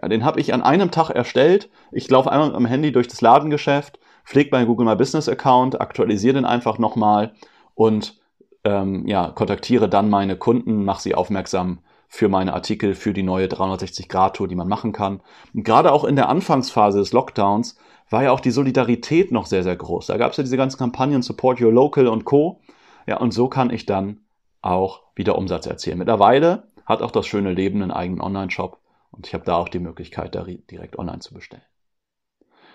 Ja, 0.00 0.08
den 0.08 0.24
habe 0.24 0.38
ich 0.38 0.52
an 0.52 0.62
einem 0.62 0.90
Tag 0.90 1.10
erstellt. 1.10 1.70
Ich 1.90 2.10
laufe 2.10 2.30
einmal 2.30 2.54
am 2.54 2.66
Handy 2.66 2.92
durch 2.92 3.08
das 3.08 3.22
Ladengeschäft, 3.22 3.98
pflege 4.24 4.50
meinen 4.52 4.66
Google 4.66 4.86
My 4.86 4.94
Business 4.94 5.28
Account, 5.28 5.80
aktualisiere 5.80 6.34
den 6.34 6.44
einfach 6.44 6.78
nochmal 6.78 7.32
und 7.74 8.18
ähm, 8.64 9.06
ja, 9.06 9.30
kontaktiere 9.30 9.88
dann 9.88 10.10
meine 10.10 10.36
Kunden, 10.36 10.84
mache 10.84 11.00
sie 11.00 11.14
aufmerksam 11.14 11.78
für 12.08 12.28
meine 12.28 12.54
Artikel, 12.54 12.94
für 12.94 13.12
die 13.12 13.22
neue 13.22 13.46
360-Grad-Tour, 13.46 14.48
die 14.48 14.54
man 14.54 14.66
machen 14.66 14.92
kann. 14.92 15.20
Und 15.52 15.62
gerade 15.62 15.92
auch 15.92 16.04
in 16.04 16.16
der 16.16 16.28
Anfangsphase 16.28 16.98
des 16.98 17.12
Lockdowns 17.12 17.76
war 18.10 18.22
ja 18.22 18.32
auch 18.32 18.40
die 18.40 18.50
Solidarität 18.50 19.30
noch 19.30 19.46
sehr, 19.46 19.62
sehr 19.62 19.76
groß. 19.76 20.06
Da 20.06 20.16
gab 20.16 20.30
es 20.30 20.38
ja 20.38 20.42
diese 20.42 20.56
ganzen 20.56 20.78
Kampagnen 20.78 21.22
Support 21.22 21.60
Your 21.60 21.72
Local 21.72 22.08
und 22.08 22.24
Co. 22.24 22.60
Ja, 23.06 23.18
und 23.18 23.32
so 23.32 23.48
kann 23.48 23.70
ich 23.70 23.84
dann 23.84 24.22
auch 24.62 25.02
wieder 25.14 25.36
Umsatz 25.36 25.66
erzielen. 25.66 25.98
Mittlerweile 25.98 26.68
hat 26.86 27.02
auch 27.02 27.10
das 27.10 27.26
schöne 27.26 27.52
Leben 27.52 27.82
einen 27.82 27.90
eigenen 27.90 28.22
Online-Shop 28.22 28.80
und 29.10 29.26
ich 29.26 29.34
habe 29.34 29.44
da 29.44 29.56
auch 29.56 29.68
die 29.68 29.78
Möglichkeit, 29.78 30.34
da 30.34 30.44
direkt 30.44 30.98
online 30.98 31.20
zu 31.20 31.34
bestellen. 31.34 31.62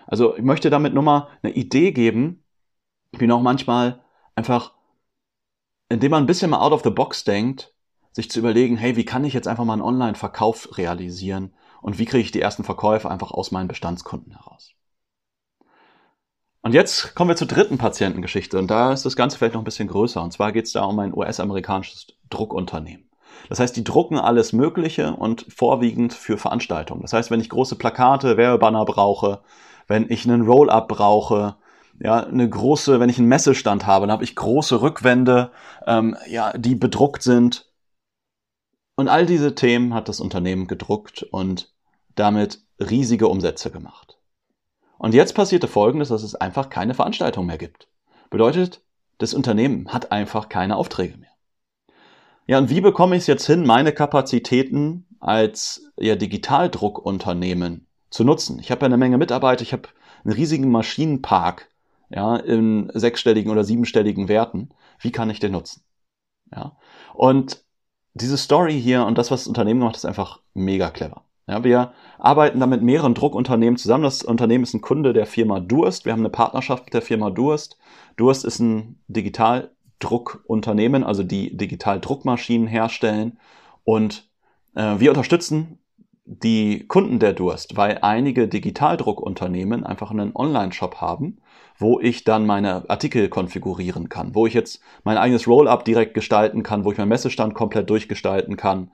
Also 0.05 0.35
ich 0.35 0.43
möchte 0.43 0.69
damit 0.69 0.93
nur 0.93 1.03
mal 1.03 1.29
eine 1.41 1.53
Idee 1.53 1.91
geben, 1.91 2.43
wie 3.13 3.27
noch 3.27 3.41
manchmal 3.41 4.01
einfach, 4.35 4.73
indem 5.89 6.11
man 6.11 6.23
ein 6.23 6.27
bisschen 6.27 6.51
mal 6.51 6.59
out 6.59 6.73
of 6.73 6.83
the 6.83 6.89
box 6.89 7.23
denkt, 7.23 7.73
sich 8.13 8.31
zu 8.31 8.39
überlegen, 8.39 8.77
hey, 8.77 8.95
wie 8.95 9.05
kann 9.05 9.25
ich 9.25 9.33
jetzt 9.33 9.47
einfach 9.47 9.65
mal 9.65 9.73
einen 9.73 9.81
Online-Verkauf 9.81 10.77
realisieren 10.77 11.53
und 11.81 11.99
wie 11.99 12.05
kriege 12.05 12.23
ich 12.23 12.31
die 12.31 12.41
ersten 12.41 12.63
Verkäufe 12.63 13.11
einfach 13.11 13.31
aus 13.31 13.51
meinen 13.51 13.67
Bestandskunden 13.67 14.33
heraus. 14.33 14.73
Und 16.61 16.73
jetzt 16.73 17.13
kommen 17.13 17.29
wir 17.29 17.35
zur 17.35 17.47
dritten 17.47 17.77
Patientengeschichte 17.77 18.57
und 18.57 18.71
da 18.71 18.93
ist 18.93 19.05
das 19.05 19.17
Ganze 19.17 19.37
vielleicht 19.37 19.55
noch 19.55 19.61
ein 19.61 19.65
bisschen 19.65 19.89
größer. 19.89 20.23
Und 20.23 20.31
zwar 20.31 20.53
geht 20.53 20.65
es 20.65 20.71
da 20.71 20.85
um 20.85 20.97
ein 20.99 21.13
US-amerikanisches 21.13 22.07
Druckunternehmen. 22.29 23.09
Das 23.49 23.59
heißt, 23.59 23.75
die 23.75 23.83
drucken 23.83 24.17
alles 24.17 24.53
Mögliche 24.53 25.13
und 25.13 25.45
vorwiegend 25.49 26.13
für 26.13 26.37
Veranstaltungen. 26.37 27.01
Das 27.01 27.11
heißt, 27.11 27.31
wenn 27.31 27.41
ich 27.41 27.49
große 27.49 27.75
Plakate, 27.75 28.37
Werbebanner 28.37 28.85
brauche, 28.85 29.41
wenn 29.87 30.09
ich 30.09 30.23
einen 30.23 30.43
Roll-up 30.43 30.87
brauche, 30.87 31.57
ja, 31.99 32.23
eine 32.23 32.49
große, 32.49 32.99
wenn 32.99 33.09
ich 33.09 33.19
einen 33.19 33.27
Messestand 33.27 33.85
habe, 33.85 34.07
dann 34.07 34.13
habe 34.13 34.23
ich 34.23 34.35
große 34.35 34.81
Rückwände, 34.81 35.51
ähm, 35.85 36.15
ja, 36.29 36.57
die 36.57 36.75
bedruckt 36.75 37.23
sind. 37.23 37.72
Und 38.95 39.07
all 39.07 39.25
diese 39.25 39.55
Themen 39.55 39.93
hat 39.93 40.07
das 40.07 40.19
Unternehmen 40.19 40.67
gedruckt 40.67 41.23
und 41.23 41.73
damit 42.15 42.59
riesige 42.79 43.27
Umsätze 43.27 43.71
gemacht. 43.71 44.19
Und 44.97 45.13
jetzt 45.13 45.33
passierte 45.33 45.67
Folgendes, 45.67 46.09
dass 46.09 46.23
es 46.23 46.35
einfach 46.35 46.69
keine 46.69 46.93
Veranstaltung 46.93 47.45
mehr 47.45 47.57
gibt. 47.57 47.87
Bedeutet, 48.29 48.81
das 49.17 49.33
Unternehmen 49.33 49.91
hat 49.91 50.11
einfach 50.11 50.49
keine 50.49 50.77
Aufträge 50.77 51.17
mehr. 51.17 51.29
Ja, 52.45 52.57
und 52.57 52.69
wie 52.69 52.81
bekomme 52.81 53.15
ich 53.15 53.21
es 53.21 53.27
jetzt 53.27 53.45
hin, 53.47 53.65
meine 53.65 53.93
Kapazitäten 53.93 55.05
als 55.19 55.91
ja, 55.97 56.15
Digitaldruckunternehmen 56.15 57.87
zu 58.09 58.23
nutzen? 58.23 58.59
Ich 58.59 58.69
habe 58.69 58.81
ja 58.81 58.85
eine 58.87 58.97
Menge 58.97 59.17
Mitarbeiter, 59.17 59.61
ich 59.61 59.73
habe 59.73 59.89
einen 60.23 60.33
riesigen 60.33 60.69
Maschinenpark 60.69 61.69
ja, 62.09 62.35
in 62.35 62.91
sechsstelligen 62.93 63.51
oder 63.51 63.63
siebenstelligen 63.63 64.27
Werten. 64.27 64.69
Wie 64.99 65.11
kann 65.11 65.29
ich 65.29 65.39
den 65.39 65.53
nutzen? 65.53 65.83
Ja, 66.51 66.77
und 67.13 67.63
diese 68.13 68.37
Story 68.37 68.79
hier 68.79 69.05
und 69.05 69.17
das, 69.17 69.31
was 69.31 69.41
das 69.41 69.47
Unternehmen 69.47 69.79
macht, 69.79 69.95
ist 69.95 70.05
einfach 70.05 70.39
mega 70.53 70.89
clever. 70.89 71.23
Ja, 71.47 71.63
wir 71.63 71.93
arbeiten 72.19 72.59
da 72.59 72.67
mit 72.67 72.83
mehreren 72.83 73.15
Druckunternehmen 73.15 73.75
zusammen. 73.77 74.05
Das 74.05 74.23
Unternehmen 74.23 74.63
ist 74.63 74.73
ein 74.73 74.81
Kunde 74.81 75.11
der 75.11 75.25
Firma 75.25 75.59
Durst. 75.59 76.05
Wir 76.05 76.13
haben 76.13 76.21
eine 76.21 76.29
Partnerschaft 76.29 76.85
mit 76.85 76.93
der 76.93 77.01
Firma 77.01 77.31
Durst. 77.31 77.77
Durst 78.15 78.45
ist 78.45 78.59
ein 78.59 79.01
Digitaldruckunternehmen, 79.07 81.03
also 81.03 81.23
die 81.23 81.57
Digitaldruckmaschinen 81.57 82.67
herstellen. 82.67 83.39
Und 83.83 84.29
äh, 84.75 84.99
wir 84.99 85.09
unterstützen 85.11 85.79
die 86.25 86.87
Kunden 86.87 87.19
der 87.19 87.33
Durst, 87.33 87.75
weil 87.75 87.99
einige 88.01 88.47
Digitaldruckunternehmen 88.47 89.83
einfach 89.83 90.11
einen 90.11 90.35
Online-Shop 90.35 91.01
haben, 91.01 91.39
wo 91.77 91.99
ich 91.99 92.23
dann 92.23 92.45
meine 92.45 92.89
Artikel 92.89 93.27
konfigurieren 93.27 94.07
kann, 94.07 94.33
wo 94.33 94.47
ich 94.47 94.53
jetzt 94.53 94.79
mein 95.03 95.17
eigenes 95.17 95.47
Roll-up 95.47 95.83
direkt 95.83 96.13
gestalten 96.13 96.63
kann, 96.63 96.85
wo 96.85 96.91
ich 96.91 96.97
meinen 96.97 97.09
Messestand 97.09 97.55
komplett 97.55 97.89
durchgestalten 97.89 98.55
kann, 98.55 98.91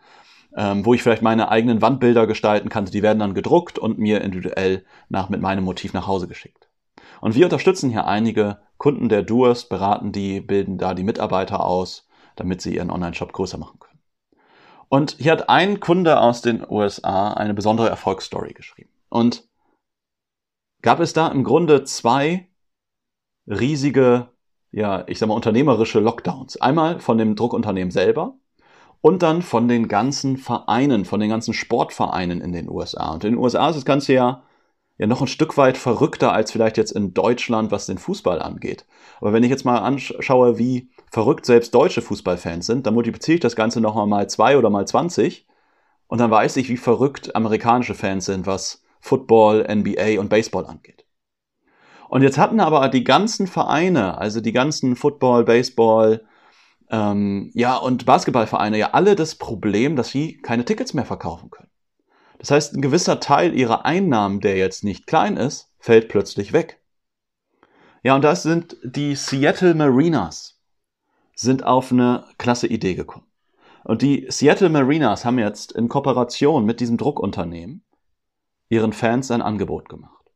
ähm, 0.55 0.86
wo 0.86 0.93
ich 0.95 1.03
vielleicht 1.03 1.21
meine 1.21 1.50
eigenen 1.50 1.81
Wandbilder 1.81 2.25
gestalten 2.25 2.69
kann. 2.69 2.86
Die 2.86 3.03
werden 3.03 3.19
dann 3.19 3.36
gedruckt 3.36 3.77
und 3.77 4.00
mir 4.00 4.21
individuell 4.21 4.86
nach, 5.09 5.29
mit 5.29 5.41
meinem 5.41 5.63
Motiv 5.63 5.93
nach 5.93 6.07
Hause 6.07 6.27
geschickt. 6.27 6.67
Und 7.21 7.36
wir 7.36 7.45
unterstützen 7.45 7.91
hier 7.91 8.07
einige 8.07 8.59
Kunden 8.77 9.09
der 9.09 9.21
Durst, 9.21 9.69
beraten 9.69 10.12
die, 10.12 10.41
bilden 10.41 10.77
da 10.77 10.93
die 10.93 11.03
Mitarbeiter 11.03 11.63
aus, 11.63 12.07
damit 12.36 12.62
sie 12.62 12.75
ihren 12.75 12.89
Online-Shop 12.89 13.33
größer 13.33 13.57
machen 13.57 13.79
können. 13.79 13.88
Und 14.89 15.17
hier 15.19 15.31
hat 15.31 15.50
ein 15.50 15.79
Kunde 15.79 16.19
aus 16.19 16.41
den 16.41 16.65
USA 16.67 17.34
eine 17.34 17.53
besondere 17.53 17.89
Erfolgsstory 17.89 18.53
geschrieben. 18.53 18.89
Und 19.10 19.48
gab 20.81 21.00
es 21.00 21.13
da 21.13 21.27
im 21.27 21.43
Grunde 21.43 21.84
zwei 21.84 22.48
riesige, 23.48 24.29
ja, 24.72 25.03
ich 25.08 25.19
sag 25.19 25.27
mal, 25.27 25.36
unternehmerische 25.36 26.00
Lockdowns. 26.00 26.60
Einmal 26.60 27.00
von 27.00 27.17
dem 27.17 27.36
Druckunternehmen 27.36 27.91
selber 27.91 28.36
und 29.01 29.22
dann 29.22 29.43
von 29.43 29.67
den 29.67 29.88
ganzen 29.88 30.38
Vereinen, 30.38 31.05
von 31.05 31.19
den 31.19 31.29
ganzen 31.29 31.53
Sportvereinen 31.53 32.41
in 32.41 32.51
den 32.51 32.69
USA. 32.69 33.12
Und 33.13 33.24
in 33.24 33.34
den 33.34 33.39
USA 33.39 33.69
ist 33.69 33.75
das 33.75 33.86
Ganze 33.86 34.13
ja, 34.13 34.43
ja 34.98 35.08
noch 35.08 35.22
ein 35.22 35.27
Stück 35.27 35.55
weit 35.58 35.77
verrückter 35.77 36.34
als 36.34 36.51
vielleicht 36.51 36.77
jetzt 36.77 36.91
in 36.91 37.13
Deutschland, 37.13 37.72
was 37.72 37.86
den 37.86 38.00
Fußball 38.00 38.41
angeht. 38.41 38.86
Aber 39.22 39.34
wenn 39.34 39.43
ich 39.43 39.50
jetzt 39.51 39.65
mal 39.65 39.77
anschaue, 39.77 40.58
wie 40.58 40.89
verrückt 41.11 41.45
selbst 41.45 41.73
deutsche 41.73 42.01
Fußballfans 42.01 42.65
sind, 42.65 42.85
dann 42.85 42.93
multipliziere 42.93 43.35
ich 43.35 43.41
das 43.41 43.55
Ganze 43.55 43.81
nochmal 43.81 44.07
mal 44.07 44.29
zwei 44.29 44.57
oder 44.57 44.69
mal 44.69 44.87
20 44.87 45.47
und 46.07 46.19
dann 46.19 46.31
weiß 46.31 46.57
ich, 46.57 46.69
wie 46.69 46.77
verrückt 46.77 47.35
amerikanische 47.35 47.95
Fans 47.95 48.25
sind, 48.25 48.47
was 48.47 48.83
Football, 48.99 49.67
NBA 49.69 50.19
und 50.19 50.29
Baseball 50.29 50.65
angeht. 50.65 51.05
Und 52.09 52.23
jetzt 52.23 52.37
hatten 52.37 52.59
aber 52.59 52.87
die 52.89 53.03
ganzen 53.03 53.45
Vereine, 53.45 54.17
also 54.17 54.41
die 54.41 54.51
ganzen 54.51 54.95
Football, 54.95 55.45
Baseball, 55.45 56.25
ähm, 56.89 57.51
ja, 57.53 57.75
und 57.77 58.05
Basketballvereine 58.05 58.79
ja 58.79 58.91
alle 58.91 59.15
das 59.15 59.35
Problem, 59.35 59.95
dass 59.95 60.09
sie 60.09 60.37
keine 60.37 60.65
Tickets 60.65 60.95
mehr 60.95 61.05
verkaufen 61.05 61.51
können. 61.51 61.69
Das 62.39 62.49
heißt, 62.51 62.73
ein 62.73 62.81
gewisser 62.81 63.19
Teil 63.19 63.53
ihrer 63.53 63.85
Einnahmen, 63.85 64.39
der 64.39 64.57
jetzt 64.57 64.83
nicht 64.83 65.05
klein 65.05 65.37
ist, 65.37 65.71
fällt 65.77 66.09
plötzlich 66.09 66.51
weg. 66.53 66.81
Ja, 68.01 68.15
und 68.15 68.23
das 68.23 68.43
sind 68.43 68.77
die 68.83 69.15
Seattle 69.15 69.75
Marinas, 69.75 70.58
sind 71.39 71.63
auf 71.63 71.91
eine 71.91 72.25
klasse 72.38 72.67
Idee 72.67 72.96
gekommen. 72.96 73.25
Und 73.86 74.01
die 74.01 74.25
Seattle 74.29 74.69
Marinas 74.69 75.24
haben 75.24 75.39
jetzt 75.39 75.72
in 75.72 75.88
Kooperation 75.88 76.65
mit 76.65 76.81
diesem 76.81 76.98
Druckunternehmen 76.98 77.86
ihren 78.67 78.91
Fans 78.91 79.31
ein 79.31 79.41
Angebot 79.41 79.88
gemacht. 79.88 80.31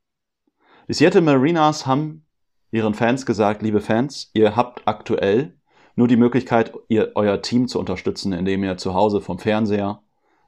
Die 0.88 0.94
Seattle 0.94 1.22
Marinas 1.22 1.86
haben 1.86 2.26
ihren 2.72 2.94
Fans 2.94 3.26
gesagt, 3.26 3.62
liebe 3.62 3.82
Fans, 3.82 4.32
ihr 4.34 4.56
habt 4.56 4.88
aktuell 4.88 5.60
nur 5.96 6.08
die 6.08 6.16
Möglichkeit, 6.16 6.74
ihr, 6.88 7.12
euer 7.16 7.42
Team 7.42 7.68
zu 7.68 7.80
unterstützen, 7.80 8.32
indem 8.32 8.64
ihr 8.64 8.78
zu 8.78 8.94
Hause 8.94 9.20
vom 9.20 9.40
Fernseher 9.40 10.02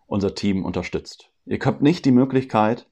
unser 0.07 0.35
Team 0.35 0.63
unterstützt. 0.63 1.31
Ihr 1.45 1.59
habt 1.63 1.81
nicht 1.81 2.05
die 2.05 2.11
Möglichkeit, 2.11 2.89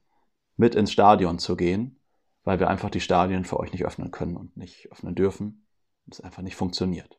mit 0.56 0.74
ins 0.74 0.92
Stadion 0.92 1.38
zu 1.38 1.56
gehen, 1.56 1.98
weil 2.44 2.60
wir 2.60 2.68
einfach 2.68 2.90
die 2.90 3.00
Stadien 3.00 3.46
für 3.46 3.58
euch 3.58 3.72
nicht 3.72 3.86
öffnen 3.86 4.10
können 4.10 4.36
und 4.36 4.56
nicht 4.56 4.92
öffnen 4.92 5.14
dürfen. 5.14 5.66
Es 6.10 6.20
einfach 6.20 6.42
nicht 6.42 6.56
funktioniert. 6.56 7.18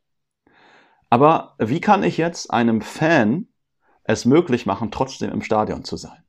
Aber 1.09 1.55
wie 1.57 1.81
kann 1.81 2.03
ich 2.03 2.17
jetzt 2.17 2.51
einem 2.51 2.81
Fan 2.81 3.47
es 4.03 4.25
möglich 4.25 4.65
machen, 4.65 4.91
trotzdem 4.91 5.31
im 5.31 5.41
Stadion 5.41 5.83
zu 5.83 5.97
sein? 5.97 6.23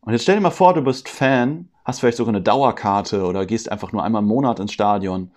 Und 0.00 0.12
jetzt 0.12 0.22
stell 0.22 0.36
dir 0.36 0.42
mal 0.42 0.50
vor, 0.50 0.74
du 0.74 0.82
bist 0.82 1.08
Fan, 1.08 1.70
hast 1.84 2.00
vielleicht 2.00 2.16
sogar 2.16 2.34
eine 2.34 2.42
Dauerkarte 2.42 3.24
oder 3.24 3.46
gehst 3.46 3.70
einfach 3.70 3.92
nur 3.92 4.02
einmal 4.02 4.22
im 4.22 4.28
Monat 4.28 4.58
ins 4.58 4.72
Stadion, 4.72 5.30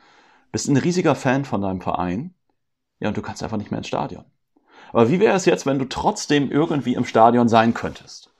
bist 0.51 0.67
ein 0.67 0.77
riesiger 0.77 1.15
Fan 1.15 1.45
von 1.45 1.61
deinem 1.61 1.81
Verein 1.81 2.33
ja, 2.99 3.09
und 3.09 3.17
du 3.17 3.21
kannst 3.21 3.43
einfach 3.43 3.57
nicht 3.57 3.71
mehr 3.71 3.79
ins 3.79 3.87
Stadion. 3.87 4.25
Aber 4.91 5.09
wie 5.09 5.19
wäre 5.19 5.35
es 5.35 5.45
jetzt, 5.45 5.65
wenn 5.65 5.79
du 5.79 5.85
trotzdem 5.85 6.51
irgendwie 6.51 6.93
im 6.93 7.05
Stadion 7.05 7.49
sein 7.49 7.73
könntest? 7.73 8.31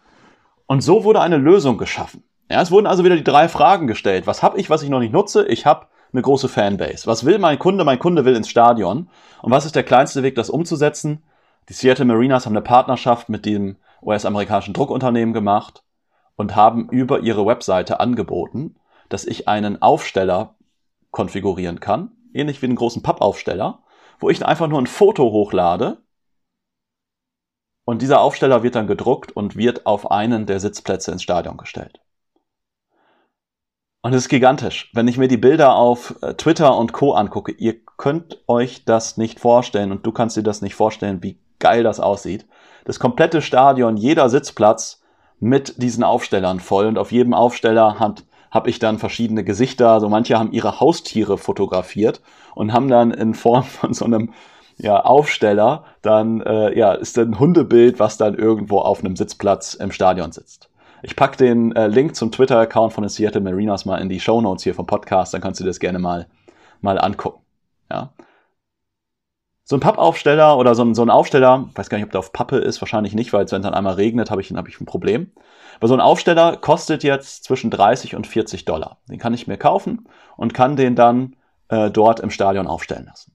Und 0.67 0.81
so 0.81 1.03
wurde 1.03 1.21
eine 1.21 1.37
Lösung 1.37 1.77
geschaffen. 1.77 2.23
Ja, 2.49 2.61
es 2.61 2.71
wurden 2.71 2.87
also 2.87 3.03
wieder 3.03 3.15
die 3.15 3.23
drei 3.23 3.49
Fragen 3.49 3.87
gestellt. 3.87 4.27
Was 4.27 4.41
habe 4.41 4.59
ich, 4.59 4.69
was 4.69 4.83
ich 4.83 4.89
noch 4.89 4.99
nicht 4.99 5.13
nutze? 5.13 5.45
Ich 5.47 5.65
habe 5.65 5.87
eine 6.15 6.23
große 6.23 6.49
Fanbase. 6.49 7.07
Was 7.07 7.25
will 7.25 7.39
mein 7.39 7.59
Kunde? 7.59 7.83
Mein 7.83 7.99
Kunde 7.99 8.25
will 8.25 8.35
ins 8.35 8.49
Stadion. 8.49 9.09
Und 9.41 9.51
was 9.51 9.65
ist 9.65 9.75
der 9.75 9.83
kleinste 9.83 10.23
Weg, 10.23 10.35
das 10.35 10.49
umzusetzen? 10.49 11.23
Die 11.69 11.73
Seattle 11.73 12.05
Marinas 12.05 12.45
haben 12.45 12.53
eine 12.53 12.61
Partnerschaft 12.61 13.29
mit 13.29 13.45
dem 13.45 13.77
US-amerikanischen 14.01 14.73
Druckunternehmen 14.73 15.33
gemacht 15.33 15.83
und 16.35 16.55
haben 16.55 16.89
über 16.89 17.19
ihre 17.19 17.45
Webseite 17.45 17.99
angeboten, 17.99 18.75
dass 19.09 19.25
ich 19.25 19.47
einen 19.47 19.81
Aufsteller 19.81 20.55
konfigurieren 21.11 21.79
kann, 21.79 22.11
ähnlich 22.33 22.61
wie 22.61 22.67
einen 22.67 22.75
großen 22.75 23.03
Pappaufsteller, 23.03 23.79
wo 24.19 24.29
ich 24.29 24.45
einfach 24.45 24.67
nur 24.67 24.79
ein 24.79 24.87
Foto 24.87 25.31
hochlade 25.31 25.97
und 27.85 28.01
dieser 28.01 28.19
Aufsteller 28.19 28.63
wird 28.63 28.75
dann 28.75 28.87
gedruckt 28.87 29.31
und 29.31 29.55
wird 29.55 29.85
auf 29.85 30.09
einen 30.09 30.47
der 30.47 30.59
Sitzplätze 30.59 31.11
ins 31.11 31.23
Stadion 31.23 31.55
gestellt. 31.55 32.01
Und 34.05 34.13
es 34.13 34.25
ist 34.25 34.29
gigantisch. 34.29 34.91
Wenn 34.93 35.07
ich 35.07 35.17
mir 35.17 35.27
die 35.27 35.35
Bilder 35.35 35.73
auf 35.73 36.13
äh, 36.21 36.35
Twitter 36.35 36.77
und 36.77 36.93
Co. 36.93 37.13
angucke, 37.13 37.51
ihr 37.53 37.73
könnt 37.97 38.37
euch 38.45 38.85
das 38.85 39.17
nicht 39.17 39.39
vorstellen 39.39 39.91
und 39.91 40.05
du 40.05 40.11
kannst 40.11 40.37
dir 40.37 40.43
das 40.43 40.61
nicht 40.61 40.75
vorstellen, 40.75 41.23
wie 41.23 41.39
geil 41.57 41.81
das 41.81 41.99
aussieht. 41.99 42.45
Das 42.83 42.99
komplette 42.99 43.41
Stadion, 43.41 43.97
jeder 43.97 44.29
Sitzplatz 44.29 45.01
mit 45.39 45.81
diesen 45.81 46.03
Aufstellern 46.03 46.59
voll 46.59 46.85
und 46.85 46.99
auf 46.99 47.11
jedem 47.11 47.33
Aufsteller 47.33 47.97
hat 47.97 48.25
habe 48.51 48.69
ich 48.69 48.77
dann 48.77 48.99
verschiedene 48.99 49.43
Gesichter. 49.43 49.89
Also 49.89 50.07
manche 50.07 50.37
haben 50.37 50.51
ihre 50.51 50.79
Haustiere 50.79 51.39
fotografiert 51.39 52.21
und 52.53 52.73
haben 52.73 52.89
dann 52.89 53.09
in 53.09 53.33
Form 53.33 53.63
von 53.63 53.95
so 53.95 54.05
einem 54.05 54.33
ja, 54.77 55.03
Aufsteller 55.03 55.83
dann 56.03 56.41
äh, 56.41 56.77
ja 56.77 56.93
ist 56.93 57.17
ein 57.17 57.39
Hundebild, 57.39 57.99
was 57.99 58.17
dann 58.17 58.35
irgendwo 58.35 58.81
auf 58.81 58.99
einem 58.99 59.15
Sitzplatz 59.15 59.73
im 59.73 59.89
Stadion 59.89 60.31
sitzt. 60.31 60.69
Ich 61.05 61.15
pack 61.15 61.37
den 61.37 61.71
äh, 61.75 61.85
Link 61.85 62.15
zum 62.15 62.31
Twitter-Account 62.31 62.91
von 62.91 63.03
den 63.03 63.09
Seattle 63.09 63.39
Marinas 63.39 63.85
mal 63.85 63.97
in 63.97 64.09
die 64.09 64.19
Show 64.19 64.41
Notes 64.41 64.63
hier 64.63 64.73
vom 64.73 64.87
Podcast, 64.87 65.35
dann 65.35 65.41
kannst 65.41 65.59
du 65.59 65.63
dir 65.63 65.69
das 65.69 65.79
gerne 65.79 65.99
mal 65.99 66.25
mal 66.81 66.99
angucken. 66.99 67.43
Ja. 67.91 68.11
So 69.63 69.75
ein 69.75 69.81
Pappaufsteller 69.81 70.57
oder 70.57 70.73
so 70.73 70.83
ein, 70.83 70.95
so 70.95 71.03
ein 71.03 71.11
Aufsteller, 71.11 71.69
weiß 71.75 71.89
gar 71.89 71.99
nicht, 71.99 72.05
ob 72.05 72.11
der 72.11 72.19
auf 72.19 72.33
Pappe 72.33 72.57
ist, 72.57 72.81
wahrscheinlich 72.81 73.13
nicht, 73.13 73.33
weil 73.33 73.41
wenn 73.41 73.59
es 73.59 73.63
dann 73.63 73.75
einmal 73.75 73.93
regnet, 73.93 74.31
habe 74.31 74.41
ich, 74.41 74.51
hab 74.51 74.67
ich 74.67 74.81
ein 74.81 74.87
Problem. 74.87 75.31
Aber 75.77 75.87
so 75.87 75.93
ein 75.93 76.01
Aufsteller 76.01 76.57
kostet 76.57 77.03
jetzt 77.03 77.43
zwischen 77.43 77.69
30 77.69 78.15
und 78.15 78.25
40 78.25 78.65
Dollar. 78.65 78.97
Den 79.07 79.19
kann 79.19 79.35
ich 79.35 79.45
mir 79.45 79.57
kaufen 79.57 80.07
und 80.37 80.55
kann 80.55 80.75
den 80.75 80.95
dann 80.95 81.35
äh, 81.69 81.91
dort 81.91 82.19
im 82.19 82.31
Stadion 82.31 82.65
aufstellen 82.65 83.05
lassen. 83.05 83.31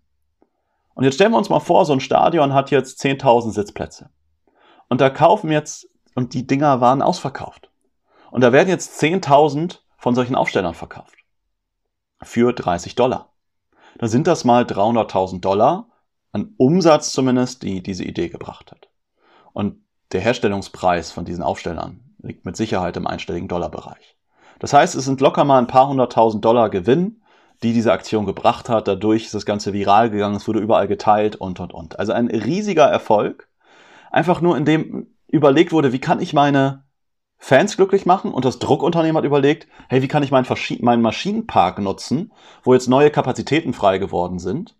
Und 0.94 1.04
jetzt 1.04 1.14
stellen 1.14 1.30
wir 1.30 1.38
uns 1.38 1.50
mal 1.50 1.60
vor, 1.60 1.84
so 1.84 1.92
ein 1.92 2.00
Stadion 2.00 2.52
hat 2.52 2.72
jetzt 2.72 3.00
10.000 3.00 3.52
Sitzplätze. 3.52 4.10
Und 4.88 5.00
da 5.00 5.08
kaufen 5.08 5.52
jetzt, 5.52 5.86
und 6.14 6.34
die 6.34 6.46
Dinger 6.46 6.80
waren 6.80 7.02
ausverkauft. 7.02 7.70
Und 8.30 8.42
da 8.42 8.52
werden 8.52 8.68
jetzt 8.68 9.02
10.000 9.02 9.78
von 9.96 10.14
solchen 10.14 10.34
Aufstellern 10.34 10.74
verkauft. 10.74 11.18
Für 12.22 12.52
30 12.52 12.94
Dollar. 12.94 13.32
Da 13.98 14.08
sind 14.08 14.26
das 14.26 14.44
mal 14.44 14.64
300.000 14.64 15.40
Dollar 15.40 15.88
an 16.32 16.54
Umsatz 16.56 17.12
zumindest, 17.12 17.62
die 17.62 17.82
diese 17.82 18.04
Idee 18.04 18.28
gebracht 18.28 18.70
hat. 18.70 18.88
Und 19.52 19.82
der 20.12 20.20
Herstellungspreis 20.20 21.12
von 21.12 21.24
diesen 21.24 21.42
Aufstellern 21.42 22.14
liegt 22.22 22.44
mit 22.44 22.56
Sicherheit 22.56 22.96
im 22.96 23.06
einstelligen 23.06 23.48
Dollarbereich. 23.48 24.16
Das 24.58 24.72
heißt, 24.72 24.94
es 24.94 25.04
sind 25.04 25.20
locker 25.20 25.44
mal 25.44 25.58
ein 25.58 25.66
paar 25.66 25.88
hunderttausend 25.88 26.44
Dollar 26.44 26.70
Gewinn, 26.70 27.22
die 27.62 27.72
diese 27.72 27.92
Aktion 27.92 28.26
gebracht 28.26 28.68
hat. 28.68 28.88
Dadurch 28.88 29.26
ist 29.26 29.34
das 29.34 29.46
Ganze 29.46 29.72
viral 29.72 30.10
gegangen, 30.10 30.36
es 30.36 30.46
wurde 30.46 30.60
überall 30.60 30.88
geteilt 30.88 31.36
und, 31.36 31.60
und, 31.60 31.72
und. 31.72 31.98
Also 31.98 32.12
ein 32.12 32.28
riesiger 32.28 32.86
Erfolg. 32.86 33.48
Einfach 34.10 34.40
nur, 34.40 34.56
indem 34.56 35.08
überlegt 35.30 35.72
wurde, 35.72 35.92
wie 35.92 36.00
kann 36.00 36.20
ich 36.20 36.32
meine 36.32 36.84
Fans 37.38 37.76
glücklich 37.76 38.04
machen 38.04 38.32
und 38.32 38.44
das 38.44 38.58
Druckunternehmen 38.58 39.16
hat 39.16 39.24
überlegt, 39.24 39.66
hey, 39.88 40.02
wie 40.02 40.08
kann 40.08 40.22
ich 40.22 40.30
meinen, 40.30 40.46
meinen 40.80 41.02
Maschinenpark 41.02 41.78
nutzen, 41.78 42.32
wo 42.62 42.74
jetzt 42.74 42.88
neue 42.88 43.10
Kapazitäten 43.10 43.72
frei 43.72 43.96
geworden 43.98 44.38
sind. 44.38 44.76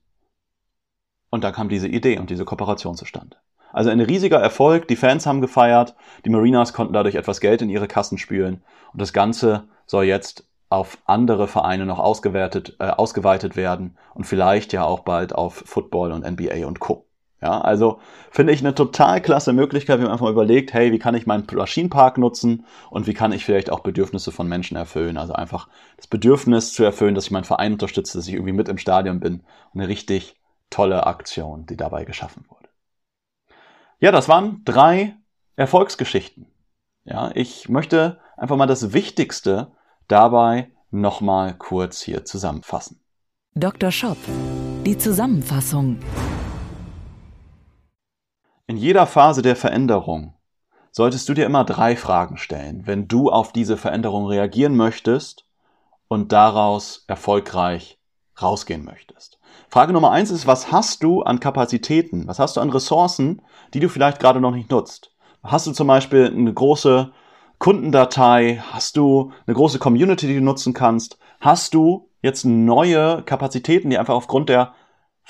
Und 1.31 1.43
da 1.43 1.53
kam 1.53 1.69
diese 1.69 1.89
Idee 1.89 2.19
und 2.19 2.29
diese 2.29 2.45
Kooperation 2.45 2.97
zustande. 2.97 3.37
Also 3.73 3.89
ein 3.89 4.01
riesiger 4.01 4.39
Erfolg, 4.39 4.89
die 4.89 4.97
Fans 4.97 5.27
haben 5.27 5.41
gefeiert, 5.41 5.95
die 6.25 6.31
Marinas 6.31 6.73
konnten 6.73 6.93
dadurch 6.93 7.15
etwas 7.15 7.41
Geld 7.41 7.63
in 7.63 7.71
ihre 7.71 7.89
Kassen 7.89 8.19
spülen 8.19 8.63
und 8.93 9.01
das 9.01 9.13
Ganze 9.13 9.69
soll 9.87 10.05
jetzt 10.05 10.45
auf 10.69 10.99
andere 11.05 11.49
Vereine 11.49 11.87
noch 11.87 11.99
ausgewertet, 11.99 12.77
äh, 12.79 12.89
ausgeweitet 12.89 13.57
werden 13.57 13.97
und 14.15 14.25
vielleicht 14.25 14.73
ja 14.73 14.85
auch 14.85 15.01
bald 15.01 15.35
auf 15.35 15.63
Football 15.67 16.13
und 16.13 16.25
NBA 16.25 16.67
und 16.67 16.79
Co. 16.79 17.07
Ja, 17.43 17.59
also 17.61 18.01
finde 18.31 18.53
ich 18.53 18.61
eine 18.61 18.75
total 18.75 19.23
klasse 19.23 19.55
Möglichkeit, 19.55 19.99
wie 19.99 20.03
man 20.03 20.13
einfach 20.13 20.27
mal 20.27 20.33
überlegt, 20.33 20.75
hey, 20.75 20.93
wie 20.93 20.99
kann 20.99 21.15
ich 21.15 21.27
meinen 21.27 21.47
Maschinenpark 21.51 22.19
nutzen 22.19 22.67
und 22.91 23.07
wie 23.07 23.15
kann 23.15 23.33
ich 23.33 23.47
vielleicht 23.47 23.71
auch 23.71 23.81
Bedürfnisse 23.81 24.31
von 24.31 24.47
Menschen 24.47 24.77
erfüllen? 24.77 25.17
Also 25.17 25.33
einfach 25.33 25.69
das 25.97 26.07
Bedürfnis 26.07 26.75
zu 26.75 26.85
erfüllen, 26.85 27.15
dass 27.15 27.25
ich 27.25 27.31
meinen 27.31 27.45
Verein 27.45 27.73
unterstütze, 27.73 28.19
dass 28.19 28.29
ich 28.29 28.35
irgendwie 28.35 28.53
mit 28.53 28.69
im 28.69 28.77
Stadion 28.77 29.21
bin. 29.21 29.43
Eine 29.73 29.89
richtig 29.89 30.39
tolle 30.69 31.07
Aktion, 31.07 31.65
die 31.65 31.77
dabei 31.77 32.05
geschaffen 32.05 32.45
wurde. 32.49 32.69
Ja, 34.01 34.13
das 34.13 34.29
waren 34.29 34.63
drei 34.65 35.17
Erfolgsgeschichten. 35.57 36.47
Ja, 37.05 37.31
ich 37.35 37.69
möchte 37.71 38.19
einfach 38.37 38.57
mal 38.57 38.67
das 38.67 38.93
Wichtigste 38.93 39.73
dabei 40.09 40.71
nochmal 40.91 41.55
kurz 41.55 42.03
hier 42.03 42.25
zusammenfassen. 42.25 43.01
Dr. 43.55 43.91
Shop, 43.91 44.19
die 44.85 44.97
Zusammenfassung. 44.97 45.99
In 48.71 48.77
jeder 48.77 49.09
Phase 49.09 49.43
der 49.43 49.57
Veränderung 49.57 50.35
solltest 50.93 51.29
du 51.29 51.35
dir 51.35 51.45
immer 51.45 51.65
drei 51.65 51.97
Fragen 51.97 52.37
stellen, 52.37 52.87
wenn 52.87 53.09
du 53.09 53.29
auf 53.29 53.51
diese 53.51 53.77
Veränderung 53.77 54.29
reagieren 54.29 54.77
möchtest 54.77 55.45
und 56.07 56.31
daraus 56.31 57.03
erfolgreich 57.09 57.99
rausgehen 58.41 58.85
möchtest. 58.85 59.41
Frage 59.71 59.93
Nummer 59.93 60.13
eins 60.13 60.31
ist, 60.31 60.47
was 60.47 60.71
hast 60.71 61.03
du 61.03 61.23
an 61.23 61.41
Kapazitäten? 61.41 62.29
Was 62.29 62.39
hast 62.39 62.57
du 62.57 62.61
an 62.61 62.71
Ressourcen, 62.71 63.43
die 63.75 63.81
du 63.81 63.89
vielleicht 63.89 64.21
gerade 64.21 64.41
noch 64.41 64.53
nicht 64.53 64.71
nutzt? 64.71 65.17
Hast 65.43 65.67
du 65.67 65.73
zum 65.73 65.89
Beispiel 65.89 66.27
eine 66.27 66.55
große 66.55 67.11
Kundendatei? 67.59 68.63
Hast 68.71 68.97
du 68.97 69.33
eine 69.49 69.57
große 69.57 69.81
Community, 69.81 70.29
die 70.29 70.37
du 70.37 70.45
nutzen 70.45 70.75
kannst? 70.75 71.19
Hast 71.41 71.75
du 71.75 72.09
jetzt 72.23 72.45
neue 72.45 73.23
Kapazitäten, 73.23 73.91
die 73.91 73.99
einfach 73.99 74.15
aufgrund 74.15 74.49
der 74.49 74.75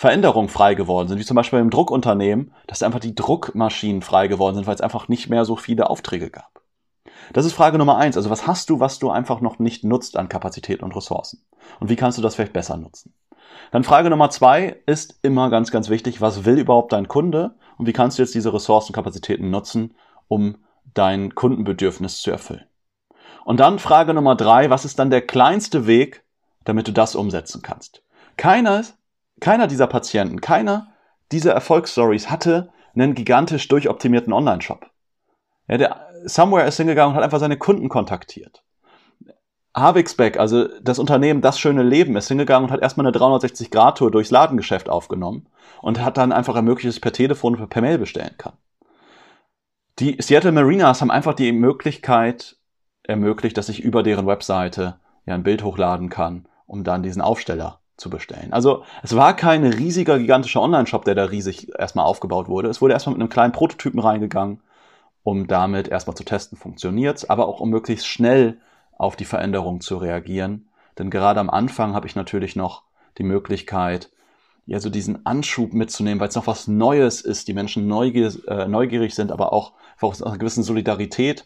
Veränderung 0.01 0.49
frei 0.49 0.75
geworden 0.75 1.09
sind, 1.09 1.19
wie 1.19 1.27
zum 1.27 1.35
Beispiel 1.35 1.59
im 1.59 1.69
Druckunternehmen, 1.69 2.55
dass 2.67 2.83
einfach 2.83 3.01
die 3.01 3.15
Druckmaschinen 3.15 4.01
frei 4.01 4.29
geworden 4.29 4.55
sind, 4.55 4.67
weil 4.67 4.75
es 4.75 4.81
einfach 4.81 5.09
nicht 5.09 5.29
mehr 5.29 5.45
so 5.45 5.57
viele 5.57 5.91
Aufträge 5.91 6.31
gab. 6.31 6.63
Das 7.35 7.45
ist 7.45 7.53
Frage 7.53 7.77
Nummer 7.77 7.99
eins. 7.99 8.17
Also 8.17 8.31
was 8.31 8.47
hast 8.47 8.71
du, 8.71 8.81
was 8.81 8.99
du 8.99 9.11
einfach 9.11 9.43
noch 9.43 9.59
nicht 9.59 9.85
nutzt 9.85 10.17
an 10.17 10.31
Kapazität 10.31 10.83
und 10.83 10.97
Ressourcen? 10.97 11.45
Und 11.81 11.91
wie 11.91 11.97
kannst 11.97 12.17
du 12.17 12.23
das 12.23 12.35
vielleicht 12.35 12.55
besser 12.55 12.79
nutzen? 12.79 13.13
Dann 13.73 13.85
Frage 13.85 14.09
Nummer 14.09 14.31
zwei 14.31 14.81
ist 14.87 15.19
immer 15.21 15.51
ganz, 15.51 15.71
ganz 15.71 15.91
wichtig, 15.91 16.23
was 16.23 16.47
will 16.47 16.59
überhaupt 16.59 16.95
dein 16.95 17.07
Kunde 17.07 17.57
und 17.77 17.87
wie 17.87 17.93
kannst 17.93 18.17
du 18.17 18.23
jetzt 18.23 18.35
diese 18.35 18.55
Ressourcenkapazitäten 18.55 19.51
nutzen, 19.51 19.95
um 20.29 20.65
dein 20.95 21.35
Kundenbedürfnis 21.35 22.23
zu 22.23 22.31
erfüllen. 22.31 22.65
Und 23.45 23.61
dann 23.61 23.79
Frage 23.79 24.15
Nummer 24.15 24.35
drei, 24.35 24.71
was 24.71 24.87
ist 24.87 24.99
dann 24.99 25.11
der 25.11 25.27
kleinste 25.27 25.87
Weg, 25.87 26.25
damit 26.65 26.89
du 26.89 26.93
das 26.93 27.15
umsetzen 27.15 27.61
kannst? 27.61 28.03
Keiner, 28.39 28.83
keiner 29.41 29.67
dieser 29.67 29.87
Patienten, 29.87 30.41
keiner 30.41 30.89
dieser 31.33 31.53
Erfolgsstories 31.53 32.31
hatte 32.31 32.71
einen 32.95 33.15
gigantisch 33.15 33.69
durchoptimierten 33.69 34.33
Online-Shop. 34.33 34.87
Ja, 35.69 35.79
der 35.79 36.07
Somewhere 36.25 36.67
ist 36.67 36.77
hingegangen 36.77 37.13
und 37.13 37.17
hat 37.17 37.25
einfach 37.25 37.41
seine 37.41 37.57
Kunden 37.57 37.89
kontaktiert. 37.89 38.63
Havixbeck, 39.75 40.39
also 40.39 40.67
das 40.81 40.99
Unternehmen 40.99 41.41
Das 41.41 41.59
Schöne 41.59 41.83
Leben, 41.83 42.17
ist 42.17 42.29
hingegangen 42.29 42.69
und 42.69 42.73
hat 42.73 42.83
erstmal 42.83 43.07
eine 43.07 43.17
360-Grad-Tour 43.17 44.11
durchs 44.11 44.33
Ladengeschäft 44.33 44.89
aufgenommen 44.89 45.47
und 45.81 46.05
hat 46.05 46.19
dann 46.19 46.33
einfach 46.33 46.57
ermöglicht, 46.57 46.89
dass 46.89 46.97
ich 46.97 47.03
per 47.03 47.13
Telefon 47.13 47.55
oder 47.55 47.69
per 47.69 47.83
Mail 47.83 47.99
bestellen 47.99 48.35
kann. 48.37 48.55
Die 50.01 50.17
Seattle 50.21 50.53
Marinas 50.53 51.01
haben 51.01 51.11
einfach 51.11 51.35
die 51.35 51.53
Möglichkeit 51.53 52.57
ermöglicht, 53.05 53.57
dass 53.57 53.69
ich 53.69 53.81
über 53.81 54.03
deren 54.03 54.27
Webseite 54.27 54.99
ja 55.25 55.35
ein 55.35 55.45
Bild 55.45 55.63
hochladen 55.63 56.09
kann, 56.09 56.49
um 56.67 56.85
dann 56.85 57.03
diesen 57.03 57.23
Aufsteller 57.23 57.80
zu 58.01 58.11
bestellen. 58.11 58.53
Also 58.53 58.83
es 59.03 59.15
war 59.15 59.37
kein 59.37 59.65
riesiger, 59.65 60.19
gigantischer 60.19 60.63
Online-Shop, 60.63 61.05
der 61.05 61.15
da 61.15 61.25
riesig 61.25 61.71
erstmal 61.79 62.07
aufgebaut 62.07 62.49
wurde. 62.49 62.69
Es 62.69 62.81
wurde 62.81 62.95
erstmal 62.95 63.15
mit 63.15 63.21
einem 63.21 63.31
kleinen 63.31 63.53
Prototypen 63.53 64.01
reingegangen, 64.01 64.61
um 65.23 65.47
damit 65.47 65.89
erstmal 65.89 66.17
zu 66.17 66.25
testen, 66.25 66.59
funktioniert's, 66.59 67.29
aber 67.29 67.47
auch 67.47 67.61
um 67.61 67.71
möglichst 67.71 68.07
schnell 68.07 68.59
auf 68.99 69.17
die 69.17 69.25
Veränderung 69.25 69.81
zu 69.81 69.99
reagieren. 69.99 70.69
Denn 70.99 71.11
gerade 71.11 71.41
am 71.41 71.51
Anfang 71.51 71.95
habe 71.95 72.07
ich 72.07 72.17
natürlich 72.17 72.57
noch 72.57 72.83
die 73.19 73.23
Möglichkeit, 73.23 74.11
ja, 74.67 74.81
so 74.81 74.91
diesen 74.91 75.27
Anschub 75.27 75.73
mitzunehmen, 75.73 76.21
weil 76.21 76.29
es 76.29 76.35
noch 76.35 76.47
was 76.47 76.69
Neues 76.69 77.21
ist, 77.21 77.49
die 77.49 77.55
Menschen 77.55 77.87
neugierig, 77.87 78.47
äh, 78.47 78.69
neugierig 78.69 79.15
sind, 79.15 79.33
aber 79.33 79.53
auch 79.53 79.73
aus 80.01 80.23
einer 80.23 80.39
gewissen 80.39 80.63
Solidarität 80.63 81.45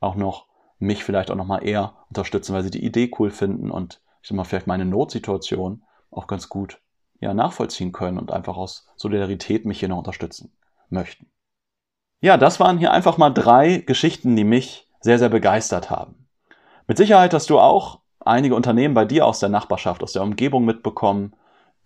auch 0.00 0.14
noch 0.14 0.46
mich 0.78 1.04
vielleicht 1.04 1.30
auch 1.30 1.36
noch 1.36 1.46
mal 1.46 1.66
eher 1.66 1.94
unterstützen, 2.08 2.54
weil 2.54 2.62
sie 2.62 2.70
die 2.70 2.84
Idee 2.84 3.10
cool 3.18 3.30
finden 3.30 3.70
und 3.70 4.00
ich 4.22 4.28
sag 4.28 4.36
mal, 4.36 4.44
vielleicht 4.44 4.66
meine 4.66 4.84
Notsituation 4.84 5.82
auch 6.10 6.26
ganz 6.26 6.48
gut 6.48 6.80
ja, 7.20 7.34
nachvollziehen 7.34 7.92
können 7.92 8.18
und 8.18 8.32
einfach 8.32 8.56
aus 8.56 8.88
Solidarität 8.96 9.64
mich 9.64 9.80
hier 9.80 9.88
noch 9.88 9.98
unterstützen 9.98 10.52
möchten. 10.88 11.26
Ja, 12.20 12.36
das 12.36 12.60
waren 12.60 12.78
hier 12.78 12.92
einfach 12.92 13.18
mal 13.18 13.30
drei 13.30 13.78
Geschichten, 13.78 14.36
die 14.36 14.44
mich 14.44 14.88
sehr, 15.00 15.18
sehr 15.18 15.28
begeistert 15.28 15.90
haben. 15.90 16.26
Mit 16.86 16.98
Sicherheit 16.98 17.32
hast 17.32 17.50
du 17.50 17.58
auch 17.58 18.00
einige 18.20 18.54
Unternehmen 18.54 18.94
bei 18.94 19.04
dir 19.04 19.26
aus 19.26 19.40
der 19.40 19.48
Nachbarschaft, 19.48 20.02
aus 20.02 20.12
der 20.12 20.22
Umgebung 20.22 20.64
mitbekommen, 20.64 21.34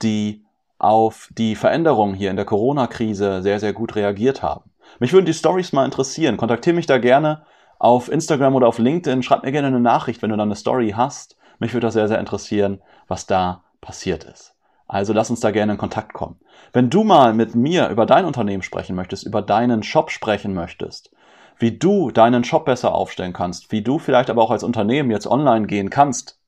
die 0.02 0.44
auf 0.78 1.28
die 1.36 1.54
Veränderungen 1.54 2.14
hier 2.14 2.30
in 2.30 2.36
der 2.36 2.44
Corona-Krise 2.44 3.42
sehr, 3.42 3.60
sehr 3.60 3.72
gut 3.72 3.94
reagiert 3.96 4.42
haben. 4.42 4.70
Mich 4.98 5.12
würden 5.12 5.26
die 5.26 5.34
Stories 5.34 5.72
mal 5.72 5.84
interessieren. 5.84 6.36
Kontaktiere 6.36 6.76
mich 6.76 6.86
da 6.86 6.98
gerne 6.98 7.44
auf 7.78 8.10
Instagram 8.10 8.54
oder 8.54 8.68
auf 8.68 8.78
LinkedIn. 8.78 9.22
Schreib 9.22 9.44
mir 9.44 9.52
gerne 9.52 9.68
eine 9.68 9.80
Nachricht, 9.80 10.22
wenn 10.22 10.30
du 10.30 10.36
dann 10.36 10.48
eine 10.48 10.56
Story 10.56 10.94
hast. 10.96 11.36
Mich 11.58 11.72
würde 11.72 11.86
das 11.86 11.94
sehr, 11.94 12.08
sehr 12.08 12.20
interessieren, 12.20 12.82
was 13.06 13.26
da 13.26 13.63
passiert 13.84 14.24
ist. 14.24 14.54
Also 14.86 15.12
lass 15.12 15.30
uns 15.30 15.40
da 15.40 15.50
gerne 15.50 15.72
in 15.72 15.78
Kontakt 15.78 16.12
kommen. 16.12 16.40
Wenn 16.72 16.90
du 16.90 17.04
mal 17.04 17.32
mit 17.32 17.54
mir 17.54 17.88
über 17.88 18.06
dein 18.06 18.24
Unternehmen 18.24 18.62
sprechen 18.62 18.96
möchtest, 18.96 19.24
über 19.24 19.42
deinen 19.42 19.82
Shop 19.82 20.10
sprechen 20.10 20.54
möchtest, 20.54 21.10
wie 21.58 21.78
du 21.78 22.10
deinen 22.10 22.44
Shop 22.44 22.64
besser 22.64 22.94
aufstellen 22.94 23.32
kannst, 23.32 23.70
wie 23.72 23.82
du 23.82 23.98
vielleicht 23.98 24.28
aber 24.30 24.42
auch 24.42 24.50
als 24.50 24.64
Unternehmen 24.64 25.10
jetzt 25.10 25.26
online 25.26 25.66
gehen 25.66 25.90
kannst, 25.90 26.40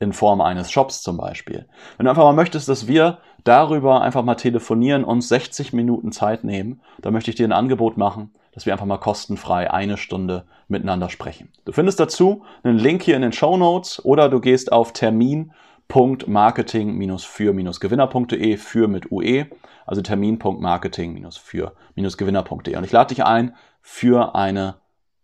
in 0.00 0.12
Form 0.12 0.40
eines 0.40 0.70
Shops 0.70 1.02
zum 1.02 1.16
Beispiel. 1.16 1.66
Wenn 1.96 2.04
du 2.04 2.10
einfach 2.10 2.24
mal 2.24 2.32
möchtest, 2.32 2.68
dass 2.68 2.86
wir 2.86 3.18
darüber 3.44 4.00
einfach 4.00 4.22
mal 4.22 4.36
telefonieren, 4.36 5.04
uns 5.04 5.28
60 5.28 5.72
Minuten 5.72 6.12
Zeit 6.12 6.44
nehmen, 6.44 6.80
dann 7.02 7.12
möchte 7.12 7.30
ich 7.30 7.36
dir 7.36 7.46
ein 7.46 7.52
Angebot 7.52 7.96
machen, 7.96 8.32
dass 8.52 8.64
wir 8.64 8.72
einfach 8.72 8.86
mal 8.86 8.98
kostenfrei 8.98 9.70
eine 9.70 9.96
Stunde 9.96 10.44
miteinander 10.68 11.10
sprechen. 11.10 11.52
Du 11.64 11.72
findest 11.72 11.98
dazu 11.98 12.44
einen 12.62 12.78
Link 12.78 13.02
hier 13.02 13.16
in 13.16 13.22
den 13.22 13.32
Show 13.32 13.56
Notes 13.56 14.04
oder 14.04 14.28
du 14.28 14.40
gehst 14.40 14.72
auf 14.72 14.92
termin.marketing-für-gewinner.de 15.88 18.56
für 18.56 18.88
mit 18.88 19.10
UE, 19.10 19.46
also 19.86 20.02
termin.marketing-für-gewinner.de. 20.02 22.76
Und 22.76 22.84
ich 22.84 22.92
lade 22.92 23.14
dich 23.14 23.24
ein 23.24 23.56
für 23.80 24.34
eine 24.34 24.74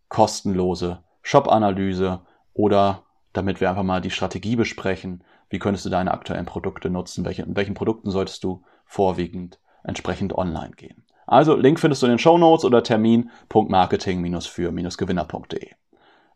kostenlose 0.09 1.03
Shop-Analyse 1.23 2.21
oder 2.53 3.03
damit 3.33 3.61
wir 3.61 3.69
einfach 3.69 3.83
mal 3.83 4.01
die 4.01 4.11
Strategie 4.11 4.55
besprechen. 4.57 5.23
Wie 5.51 5.59
könntest 5.59 5.85
du 5.85 5.91
deine 5.91 6.13
aktuellen 6.13 6.47
Produkte 6.47 6.89
nutzen? 6.89 7.25
Welche, 7.25 7.43
in 7.43 7.57
welchen 7.57 7.75
Produkten 7.75 8.11
solltest 8.11 8.45
du 8.45 8.63
vorwiegend 8.87 9.59
entsprechend 9.83 10.33
online 10.37 10.71
gehen? 10.77 11.05
Also, 11.27 11.57
Link 11.57 11.81
findest 11.81 12.03
du 12.03 12.07
in 12.07 12.13
den 12.13 12.19
Show 12.19 12.39
Notes 12.39 12.65
oder 12.65 12.83
termin.marketing-für-gewinner.de. 12.83 15.71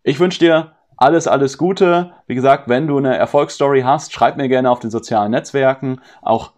Ich 0.02 0.20
wünsche 0.20 0.38
dir 0.38 0.74
alles, 0.98 1.26
alles 1.26 1.58
Gute. 1.58 2.12
Wie 2.26 2.34
gesagt, 2.34 2.68
wenn 2.68 2.86
du 2.86 2.98
eine 2.98 3.16
Erfolgsstory 3.16 3.82
hast, 3.82 4.12
schreib 4.12 4.36
mir 4.36 4.48
gerne 4.48 4.70
auf 4.70 4.80
den 4.80 4.90
sozialen 4.90 5.30
Netzwerken. 5.30 6.00
Auch 6.22 6.52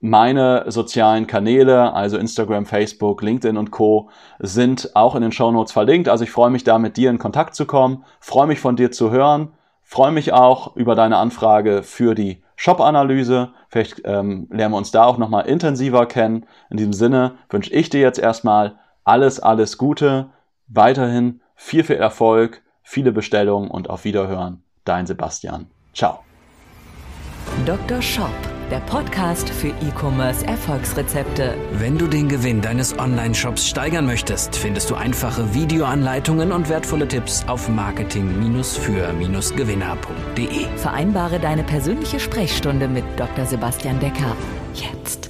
meine 0.00 0.64
sozialen 0.68 1.26
Kanäle, 1.26 1.92
also 1.94 2.18
Instagram, 2.18 2.66
Facebook, 2.66 3.22
LinkedIn 3.22 3.56
und 3.56 3.70
Co, 3.70 4.10
sind 4.38 4.94
auch 4.94 5.14
in 5.16 5.22
den 5.22 5.32
Show 5.32 5.50
Notes 5.50 5.72
verlinkt. 5.72 6.08
Also 6.08 6.24
ich 6.24 6.30
freue 6.30 6.50
mich 6.50 6.64
da 6.64 6.78
mit 6.78 6.96
dir 6.96 7.10
in 7.10 7.18
Kontakt 7.18 7.54
zu 7.54 7.66
kommen, 7.66 8.04
freue 8.20 8.46
mich 8.46 8.60
von 8.60 8.76
dir 8.76 8.92
zu 8.92 9.10
hören 9.10 9.50
Freue 9.88 10.10
mich 10.10 10.32
auch 10.32 10.74
über 10.74 10.96
deine 10.96 11.16
Anfrage 11.16 11.84
für 11.84 12.16
die 12.16 12.42
Shop-Analyse. 12.56 13.52
Vielleicht 13.68 14.02
ähm, 14.04 14.48
lernen 14.50 14.74
wir 14.74 14.78
uns 14.78 14.90
da 14.90 15.04
auch 15.04 15.16
nochmal 15.16 15.46
intensiver 15.46 16.06
kennen. 16.06 16.44
In 16.70 16.76
diesem 16.76 16.92
Sinne 16.92 17.36
wünsche 17.50 17.72
ich 17.72 17.88
dir 17.88 18.00
jetzt 18.00 18.18
erstmal 18.18 18.80
alles, 19.04 19.38
alles 19.38 19.78
Gute, 19.78 20.30
weiterhin 20.66 21.40
viel, 21.54 21.84
viel 21.84 21.96
Erfolg, 21.96 22.62
viele 22.86 23.12
Bestellungen 23.12 23.70
und 23.70 23.90
auf 23.90 24.04
Wiederhören. 24.04 24.62
Dein 24.84 25.06
Sebastian. 25.06 25.66
Ciao. 25.92 26.20
Dr. 27.66 28.00
Shop 28.00 28.30
der 28.70 28.80
Podcast 28.80 29.48
für 29.48 29.68
E-Commerce 29.68 30.44
Erfolgsrezepte. 30.44 31.54
Wenn 31.74 31.96
du 31.96 32.08
den 32.08 32.28
Gewinn 32.28 32.60
deines 32.60 32.98
Online-Shops 32.98 33.68
steigern 33.68 34.06
möchtest, 34.06 34.56
findest 34.56 34.90
du 34.90 34.96
einfache 34.96 35.54
Videoanleitungen 35.54 36.50
und 36.50 36.68
wertvolle 36.68 37.06
Tipps 37.06 37.44
auf 37.46 37.68
marketing-für-gewinner.de. 37.68 40.66
Vereinbare 40.76 41.38
deine 41.38 41.62
persönliche 41.62 42.18
Sprechstunde 42.18 42.88
mit 42.88 43.04
Dr. 43.16 43.46
Sebastian 43.46 44.00
Decker 44.00 44.34
jetzt. 44.74 45.26